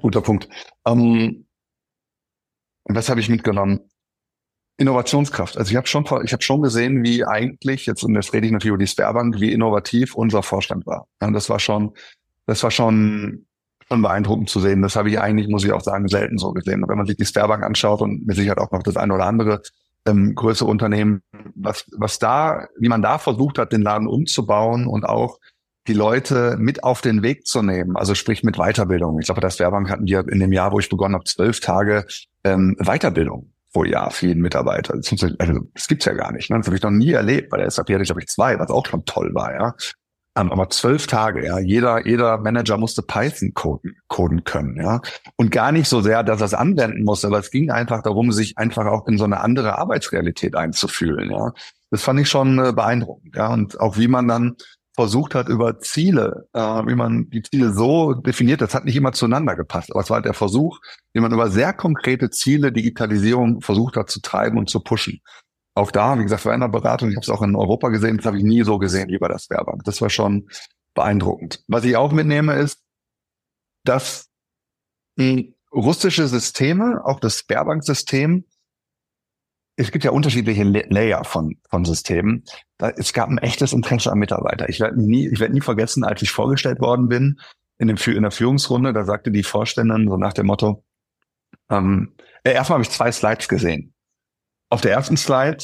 Guter 0.00 0.20
Punkt. 0.20 0.48
Ähm, 0.86 1.46
was 2.84 3.08
habe 3.08 3.20
ich 3.20 3.28
mitgenommen? 3.28 3.80
Innovationskraft. 4.76 5.56
Also 5.56 5.70
ich 5.70 5.76
habe 5.76 5.86
schon, 5.86 6.04
ich 6.24 6.32
habe 6.32 6.42
schon 6.42 6.62
gesehen, 6.62 7.02
wie 7.02 7.24
eigentlich 7.24 7.86
jetzt 7.86 8.02
und 8.02 8.14
jetzt 8.14 8.32
rede 8.32 8.46
ich 8.46 8.52
natürlich 8.52 8.74
über 8.74 8.78
die 8.78 8.86
Sperrbank, 8.86 9.40
wie 9.40 9.52
innovativ 9.52 10.14
unser 10.14 10.42
Vorstand 10.42 10.86
war. 10.86 11.06
Das 11.18 11.48
war 11.48 11.58
schon, 11.58 11.94
das 12.46 12.62
war 12.62 12.70
schon 12.70 13.46
schon 13.92 14.02
beeindruckend 14.02 14.48
zu 14.48 14.60
sehen. 14.60 14.82
Das 14.82 14.96
habe 14.96 15.10
ich 15.10 15.20
eigentlich, 15.20 15.48
muss 15.48 15.64
ich 15.64 15.72
auch 15.72 15.82
sagen, 15.82 16.08
selten 16.08 16.38
so 16.38 16.52
gesehen. 16.52 16.82
Und 16.82 16.88
wenn 16.88 16.96
man 16.96 17.06
sich 17.06 17.16
die 17.16 17.26
Sperrbank 17.26 17.62
anschaut 17.62 18.00
und 18.00 18.26
mit 18.26 18.36
Sicherheit 18.36 18.58
auch 18.58 18.70
noch 18.70 18.82
das 18.82 18.96
eine 18.96 19.14
oder 19.14 19.26
andere 19.26 19.62
ähm, 20.06 20.34
größere 20.34 20.68
Unternehmen, 20.68 21.22
was 21.54 21.84
was 21.96 22.18
da, 22.18 22.68
wie 22.78 22.88
man 22.88 23.02
da 23.02 23.18
versucht 23.18 23.58
hat, 23.58 23.72
den 23.72 23.82
Laden 23.82 24.08
umzubauen 24.08 24.86
und 24.86 25.04
auch 25.04 25.38
die 25.88 25.94
Leute 25.94 26.56
mit 26.58 26.84
auf 26.84 27.00
den 27.00 27.22
Weg 27.22 27.46
zu 27.46 27.62
nehmen, 27.62 27.96
also 27.96 28.14
sprich 28.14 28.42
mit 28.42 28.56
Weiterbildung. 28.56 29.18
Ich 29.18 29.26
glaube, 29.26 29.40
bei 29.40 29.46
der 29.46 29.52
Sperrbank 29.52 29.90
hatten 29.90 30.06
wir 30.06 30.26
in 30.28 30.40
dem 30.40 30.52
Jahr, 30.52 30.72
wo 30.72 30.78
ich 30.78 30.88
begonnen 30.88 31.14
habe, 31.14 31.24
zwölf 31.24 31.60
Tage 31.60 32.06
ähm, 32.44 32.76
Weiterbildung 32.78 33.52
pro 33.72 33.84
Jahr 33.84 34.10
für 34.10 34.26
jeden 34.26 34.42
Mitarbeiter. 34.42 34.94
Also, 34.94 35.26
das 35.74 35.88
gibt's 35.88 36.04
ja 36.04 36.12
gar 36.12 36.32
nicht. 36.32 36.50
Ne? 36.50 36.58
Das 36.58 36.66
habe 36.66 36.76
ich 36.76 36.82
noch 36.82 36.90
nie 36.90 37.12
erlebt. 37.12 37.50
Bei 37.50 37.58
der 37.58 37.70
SAP 37.70 37.90
hatte 37.90 38.04
glaube 38.04 38.20
ich, 38.20 38.28
zwei, 38.28 38.58
was 38.58 38.70
auch 38.70 38.86
schon 38.86 39.04
toll 39.04 39.34
war, 39.34 39.52
ja. 39.52 39.74
Um, 40.34 40.50
aber 40.50 40.70
zwölf 40.70 41.06
Tage, 41.06 41.44
ja. 41.44 41.58
Jeder, 41.58 42.06
jeder 42.06 42.38
Manager 42.38 42.78
musste 42.78 43.02
Python 43.02 43.52
coden, 43.52 43.96
coden 44.08 44.44
können, 44.44 44.76
ja. 44.80 45.02
Und 45.36 45.50
gar 45.50 45.72
nicht 45.72 45.88
so 45.88 46.00
sehr, 46.00 46.22
dass 46.22 46.40
er 46.40 46.46
es 46.46 46.54
anwenden 46.54 47.04
musste, 47.04 47.26
aber 47.26 47.38
es 47.38 47.50
ging 47.50 47.70
einfach 47.70 48.02
darum, 48.02 48.32
sich 48.32 48.56
einfach 48.56 48.86
auch 48.86 49.06
in 49.06 49.18
so 49.18 49.24
eine 49.24 49.40
andere 49.40 49.78
Arbeitsrealität 49.78 50.56
einzufühlen, 50.56 51.30
ja. 51.30 51.52
Das 51.90 52.02
fand 52.02 52.18
ich 52.18 52.30
schon 52.30 52.58
äh, 52.58 52.72
beeindruckend, 52.72 53.36
ja. 53.36 53.52
Und 53.52 53.78
auch 53.78 53.98
wie 53.98 54.08
man 54.08 54.26
dann 54.26 54.56
versucht 54.94 55.34
hat, 55.34 55.48
über 55.48 55.80
Ziele, 55.80 56.48
äh, 56.54 56.60
wie 56.60 56.94
man 56.94 57.28
die 57.28 57.42
Ziele 57.42 57.72
so 57.72 58.14
definiert, 58.14 58.62
das 58.62 58.74
hat 58.74 58.86
nicht 58.86 58.96
immer 58.96 59.12
zueinander 59.12 59.56
gepasst. 59.56 59.90
Aber 59.90 60.00
es 60.00 60.10
war 60.10 60.16
halt 60.16 60.26
der 60.26 60.34
Versuch, 60.34 60.80
wie 61.12 61.20
man 61.20 61.32
über 61.32 61.50
sehr 61.50 61.72
konkrete 61.72 62.30
Ziele 62.30 62.72
Digitalisierung 62.72 63.60
versucht 63.60 63.96
hat 63.96 64.10
zu 64.10 64.20
treiben 64.20 64.58
und 64.58 64.70
zu 64.70 64.80
pushen. 64.80 65.20
Auch 65.74 65.90
da, 65.90 66.18
wie 66.18 66.22
gesagt, 66.22 66.42
Veränderberatung, 66.42 67.10
ich 67.10 67.16
habe 67.16 67.24
es 67.24 67.30
auch 67.30 67.42
in 67.42 67.56
Europa 67.56 67.88
gesehen, 67.88 68.18
das 68.18 68.26
habe 68.26 68.36
ich 68.36 68.44
nie 68.44 68.62
so 68.62 68.78
gesehen 68.78 69.08
wie 69.08 69.18
bei 69.18 69.28
der 69.28 69.38
Sperrbank. 69.38 69.84
Das 69.84 70.00
war 70.02 70.10
schon 70.10 70.48
beeindruckend. 70.94 71.64
Was 71.66 71.84
ich 71.84 71.96
auch 71.96 72.12
mitnehme, 72.12 72.54
ist, 72.54 72.82
dass 73.84 74.28
russische 75.72 76.28
Systeme, 76.28 77.02
auch 77.04 77.20
das 77.20 77.38
Sperrbank-System, 77.38 78.44
es 79.76 79.90
gibt 79.90 80.04
ja 80.04 80.10
unterschiedliche 80.10 80.64
Layer 80.64 81.24
von, 81.24 81.56
von 81.70 81.84
Systemen. 81.84 82.44
Da, 82.76 82.90
es 82.90 83.12
gab 83.12 83.30
ein 83.30 83.38
echtes 83.38 83.72
Interesse 83.72 84.12
am 84.12 84.18
Mitarbeiter. 84.18 84.68
Ich 84.68 84.80
werde 84.80 85.00
nie, 85.00 85.28
ich 85.28 85.40
nie 85.48 85.60
vergessen, 85.62 86.04
als 86.04 86.20
ich 86.22 86.30
vorgestellt 86.30 86.80
worden 86.80 87.08
bin 87.08 87.40
in, 87.78 87.88
dem, 87.88 87.96
in 88.14 88.22
der 88.22 88.30
Führungsrunde, 88.30 88.92
da 88.92 89.04
sagte 89.04 89.30
die 89.30 89.42
Vorständin 89.42 90.08
so 90.08 90.16
nach 90.16 90.34
dem 90.34 90.46
Motto, 90.46 90.84
ähm, 91.70 92.14
äh, 92.44 92.52
erstmal 92.52 92.76
habe 92.76 92.84
ich 92.84 92.90
zwei 92.90 93.10
Slides 93.10 93.48
gesehen. 93.48 93.94
Auf 94.72 94.80
der 94.80 94.92
ersten 94.92 95.18
Slide, 95.18 95.62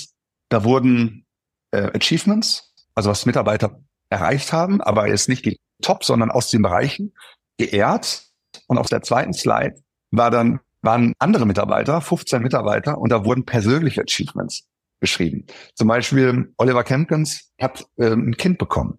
da 0.51 0.64
wurden 0.64 1.25
äh, 1.71 1.90
Achievements, 1.97 2.75
also 2.94 3.09
was 3.09 3.25
Mitarbeiter 3.25 3.81
erreicht 4.11 4.53
haben, 4.53 4.83
aber 4.83 5.09
jetzt 5.09 5.31
nicht 5.31 5.47
die 5.47 5.59
Top, 5.81 6.05
sondern 6.05 6.31
aus 6.31 6.51
den 6.51 6.61
Bereichen 6.61 7.14
geehrt. 7.57 8.25
Und 8.66 8.77
auf 8.77 8.90
der 8.90 9.01
zweiten 9.01 9.33
Slide 9.33 9.77
war 10.11 10.31
dann 10.31 10.61
waren 10.83 11.14
andere 11.21 11.47
Mitarbeiter, 11.47 12.03
15 12.03 12.42
Mitarbeiter, 12.42 12.99
und 12.99 13.09
da 13.09 13.25
wurden 13.25 13.47
persönliche 13.47 14.03
Achievements 14.03 14.66
beschrieben. 15.01 15.47
Zum 15.75 15.88
Beispiel 15.88 16.53
Oliver 16.59 16.85
Kempkins 16.85 17.51
hat 17.59 17.87
äh, 17.97 18.12
ein 18.12 18.37
Kind 18.37 18.59
bekommen. 18.59 18.99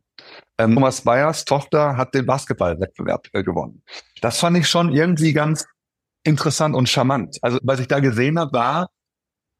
Ähm, 0.57 0.73
Thomas 0.73 1.01
Bayers 1.01 1.45
Tochter 1.45 1.97
hat 1.97 2.15
den 2.15 2.25
Basketballwettbewerb 2.25 3.27
äh, 3.33 3.43
gewonnen. 3.43 3.83
Das 4.21 4.39
fand 4.39 4.57
ich 4.57 4.67
schon 4.67 4.91
irgendwie 4.91 5.33
ganz 5.33 5.67
interessant 6.23 6.75
und 6.75 6.89
charmant. 6.89 7.37
Also 7.43 7.59
was 7.61 7.79
ich 7.79 7.87
da 7.87 7.99
gesehen 7.99 8.39
habe, 8.39 8.53
war, 8.53 8.89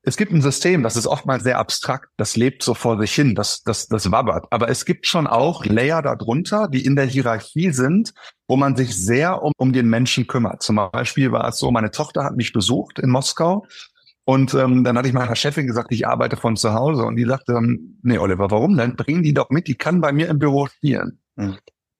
es 0.01 0.17
gibt 0.17 0.31
ein 0.31 0.41
System, 0.41 0.81
das 0.83 0.95
ist 0.95 1.07
oftmals 1.07 1.43
sehr 1.43 1.59
abstrakt, 1.59 2.09
das 2.17 2.37
lebt 2.37 2.63
so 2.63 2.73
vor 2.73 2.97
sich 2.99 3.13
hin, 3.13 3.35
das, 3.35 3.63
das, 3.63 3.87
das 3.87 4.11
wabbert. 4.11 4.45
Aber 4.49 4.69
es 4.69 4.85
gibt 4.85 5.05
schon 5.05 5.27
auch 5.27 5.65
Layer 5.65 6.01
darunter, 6.01 6.67
die 6.69 6.85
in 6.85 6.95
der 6.95 7.05
Hierarchie 7.05 7.71
sind, 7.71 8.13
wo 8.47 8.55
man 8.55 8.75
sich 8.75 8.95
sehr 8.95 9.43
um, 9.43 9.51
um 9.57 9.73
den 9.73 9.89
Menschen 9.89 10.25
kümmert. 10.25 10.63
Zum 10.63 10.77
Beispiel 10.91 11.31
war 11.31 11.47
es 11.49 11.59
so, 11.59 11.69
meine 11.71 11.91
Tochter 11.91 12.23
hat 12.23 12.37
mich 12.37 12.53
besucht 12.53 12.99
in 12.99 13.09
Moskau 13.09 13.65
Und 14.29 14.53
ähm, 14.53 14.83
dann 14.83 14.95
hatte 14.95 15.07
ich 15.07 15.13
meiner 15.13 15.35
Chefin 15.35 15.65
gesagt, 15.65 15.91
ich 15.91 16.07
arbeite 16.07 16.37
von 16.37 16.55
zu 16.55 16.73
Hause. 16.75 17.03
Und 17.03 17.15
die 17.15 17.25
sagte, 17.25 17.53
ähm, 17.53 17.97
nee, 18.03 18.19
Oliver, 18.19 18.51
warum 18.51 18.77
denn? 18.77 18.95
Bring 18.95 19.23
die 19.23 19.33
doch 19.33 19.49
mit, 19.49 19.67
die 19.67 19.73
kann 19.73 20.01
bei 20.01 20.11
mir 20.11 20.29
im 20.29 20.37
Büro 20.37 20.67
spielen. 20.67 21.19
Mhm. 21.35 21.57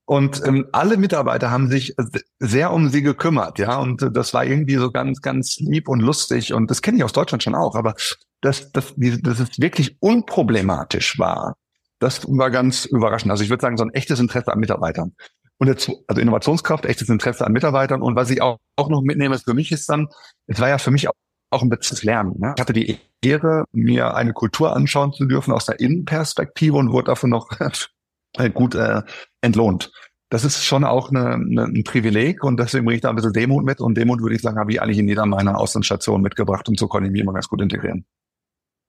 Und 0.10 0.42
ähm, 0.44 0.66
alle 0.72 0.98
Mitarbeiter 0.98 1.52
haben 1.52 1.70
sich 1.70 1.96
sehr 2.40 2.74
um 2.74 2.90
sie 2.90 3.04
gekümmert, 3.04 3.60
ja. 3.60 3.78
Und 3.78 4.02
äh, 4.02 4.12
das 4.12 4.34
war 4.34 4.44
irgendwie 4.44 4.74
so 4.78 4.90
ganz, 4.90 5.22
ganz 5.22 5.58
lieb 5.60 5.88
und 5.88 6.00
lustig. 6.00 6.52
Und 6.52 6.72
das 6.72 6.82
kenne 6.82 6.98
ich 6.98 7.04
aus 7.04 7.14
Deutschland 7.14 7.44
schon 7.44 7.54
auch. 7.54 7.76
Aber 7.76 7.94
dass, 8.42 8.72
dass, 8.72 8.96
dass 8.98 9.40
es 9.40 9.60
wirklich 9.60 9.98
unproblematisch 10.00 11.20
war, 11.20 11.58
das 12.00 12.26
war 12.28 12.50
ganz 12.50 12.86
überraschend. 12.86 13.30
Also 13.30 13.44
ich 13.44 13.52
würde 13.52 13.62
sagen, 13.62 13.78
so 13.78 13.84
ein 13.84 13.94
echtes 13.94 14.20
Interesse 14.20 14.52
an 14.52 14.58
Mitarbeitern. 14.58 15.14
Und 15.60 15.68
jetzt, 15.68 15.92
also 16.08 16.20
Innovationskraft, 16.20 16.88
echtes 16.88 17.08
Interesse 17.10 17.46
an 17.46 17.52
Mitarbeitern. 17.52 18.02
Und 18.02 18.16
was 18.16 18.32
ich 18.32 18.42
auch, 18.42 18.58
auch 18.78 18.90
noch 18.90 19.04
mitnehme 19.04 19.38
für 19.38 19.54
mich 19.54 19.72
ist 19.72 19.88
dann, 19.90 20.08
es 20.48 20.60
war 20.60 20.70
ja 20.70 20.80
für 20.80 20.90
mich 20.90 21.08
auch 21.08 21.14
auch 21.52 21.62
ein 21.62 21.70
bisschen 21.70 21.98
Lernen. 22.04 22.36
Ne? 22.40 22.54
Ich 22.56 22.62
hatte 22.62 22.74
die 22.74 23.00
Ehre, 23.24 23.66
mir 23.72 24.16
eine 24.16 24.34
Kultur 24.34 24.76
anschauen 24.76 25.14
zu 25.14 25.26
dürfen 25.26 25.52
aus 25.52 25.66
der 25.66 25.80
Innenperspektive 25.80 26.78
und 26.78 26.92
wurde 26.92 27.06
dafür 27.06 27.30
noch 27.30 27.50
gut 28.54 28.76
äh, 28.76 29.02
entlohnt. 29.42 29.92
Das 30.30 30.44
ist 30.44 30.64
schon 30.64 30.84
auch 30.84 31.10
eine, 31.10 31.34
eine, 31.34 31.64
ein 31.64 31.84
Privileg 31.84 32.44
und 32.44 32.60
deswegen 32.60 32.86
bringe 32.86 32.98
ich 32.98 33.02
da 33.02 33.10
ein 33.10 33.16
bisschen 33.16 33.34
Demut 33.34 33.66
mit 33.66 33.82
und 33.82 33.98
Demut 33.98 34.22
würde 34.22 34.36
ich 34.36 34.42
sagen, 34.42 34.60
habe 34.60 34.72
ich 34.72 34.82
eigentlich 34.82 35.00
in 35.00 35.08
jeder 35.08 35.26
meiner 35.26 35.58
Auslandsstationen 35.58 36.22
mitgebracht 36.22 36.70
und 36.70 36.80
so 36.80 36.88
konnte 36.88 37.08
ich 37.08 37.12
mich 37.12 37.22
immer 37.22 37.34
ganz 37.34 37.48
gut 37.48 37.62
integrieren. 37.62 38.06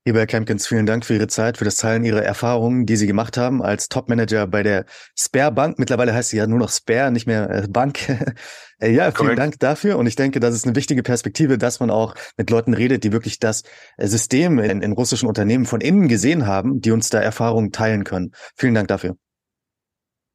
Lieber 0.03 0.17
Herr 0.17 0.25
Kempkins, 0.25 0.65
vielen 0.65 0.87
Dank 0.87 1.05
für 1.05 1.13
Ihre 1.13 1.27
Zeit, 1.27 1.57
für 1.57 1.65
das 1.65 1.75
Teilen 1.75 2.03
Ihrer 2.03 2.23
Erfahrungen, 2.23 2.87
die 2.87 2.95
Sie 2.95 3.05
gemacht 3.05 3.37
haben 3.37 3.61
als 3.61 3.87
Topmanager 3.87 4.47
bei 4.47 4.63
der 4.63 4.85
Spare 5.15 5.51
Bank. 5.51 5.77
Mittlerweile 5.77 6.11
heißt 6.11 6.29
sie 6.29 6.37
ja 6.37 6.47
nur 6.47 6.57
noch 6.57 6.71
Spare, 6.71 7.11
nicht 7.11 7.27
mehr 7.27 7.49
äh, 7.49 7.67
Bank. 7.67 7.99
Äh, 8.83 8.93
ja, 8.93 9.03
vielen 9.03 9.13
Correct. 9.13 9.37
Dank 9.37 9.59
dafür. 9.59 9.99
Und 9.99 10.07
ich 10.07 10.15
denke, 10.15 10.39
das 10.39 10.55
ist 10.55 10.65
eine 10.65 10.75
wichtige 10.75 11.03
Perspektive, 11.03 11.59
dass 11.59 11.79
man 11.79 11.91
auch 11.91 12.15
mit 12.35 12.49
Leuten 12.49 12.73
redet, 12.73 13.03
die 13.03 13.11
wirklich 13.11 13.37
das 13.37 13.61
äh, 13.97 14.07
System 14.07 14.57
in, 14.57 14.81
in 14.81 14.93
russischen 14.93 15.27
Unternehmen 15.27 15.67
von 15.67 15.81
innen 15.81 16.07
gesehen 16.07 16.47
haben, 16.47 16.81
die 16.81 16.89
uns 16.89 17.09
da 17.09 17.19
Erfahrungen 17.19 17.71
teilen 17.71 18.05
können. 18.05 18.31
Vielen 18.55 18.73
Dank 18.73 18.87
dafür. 18.87 19.17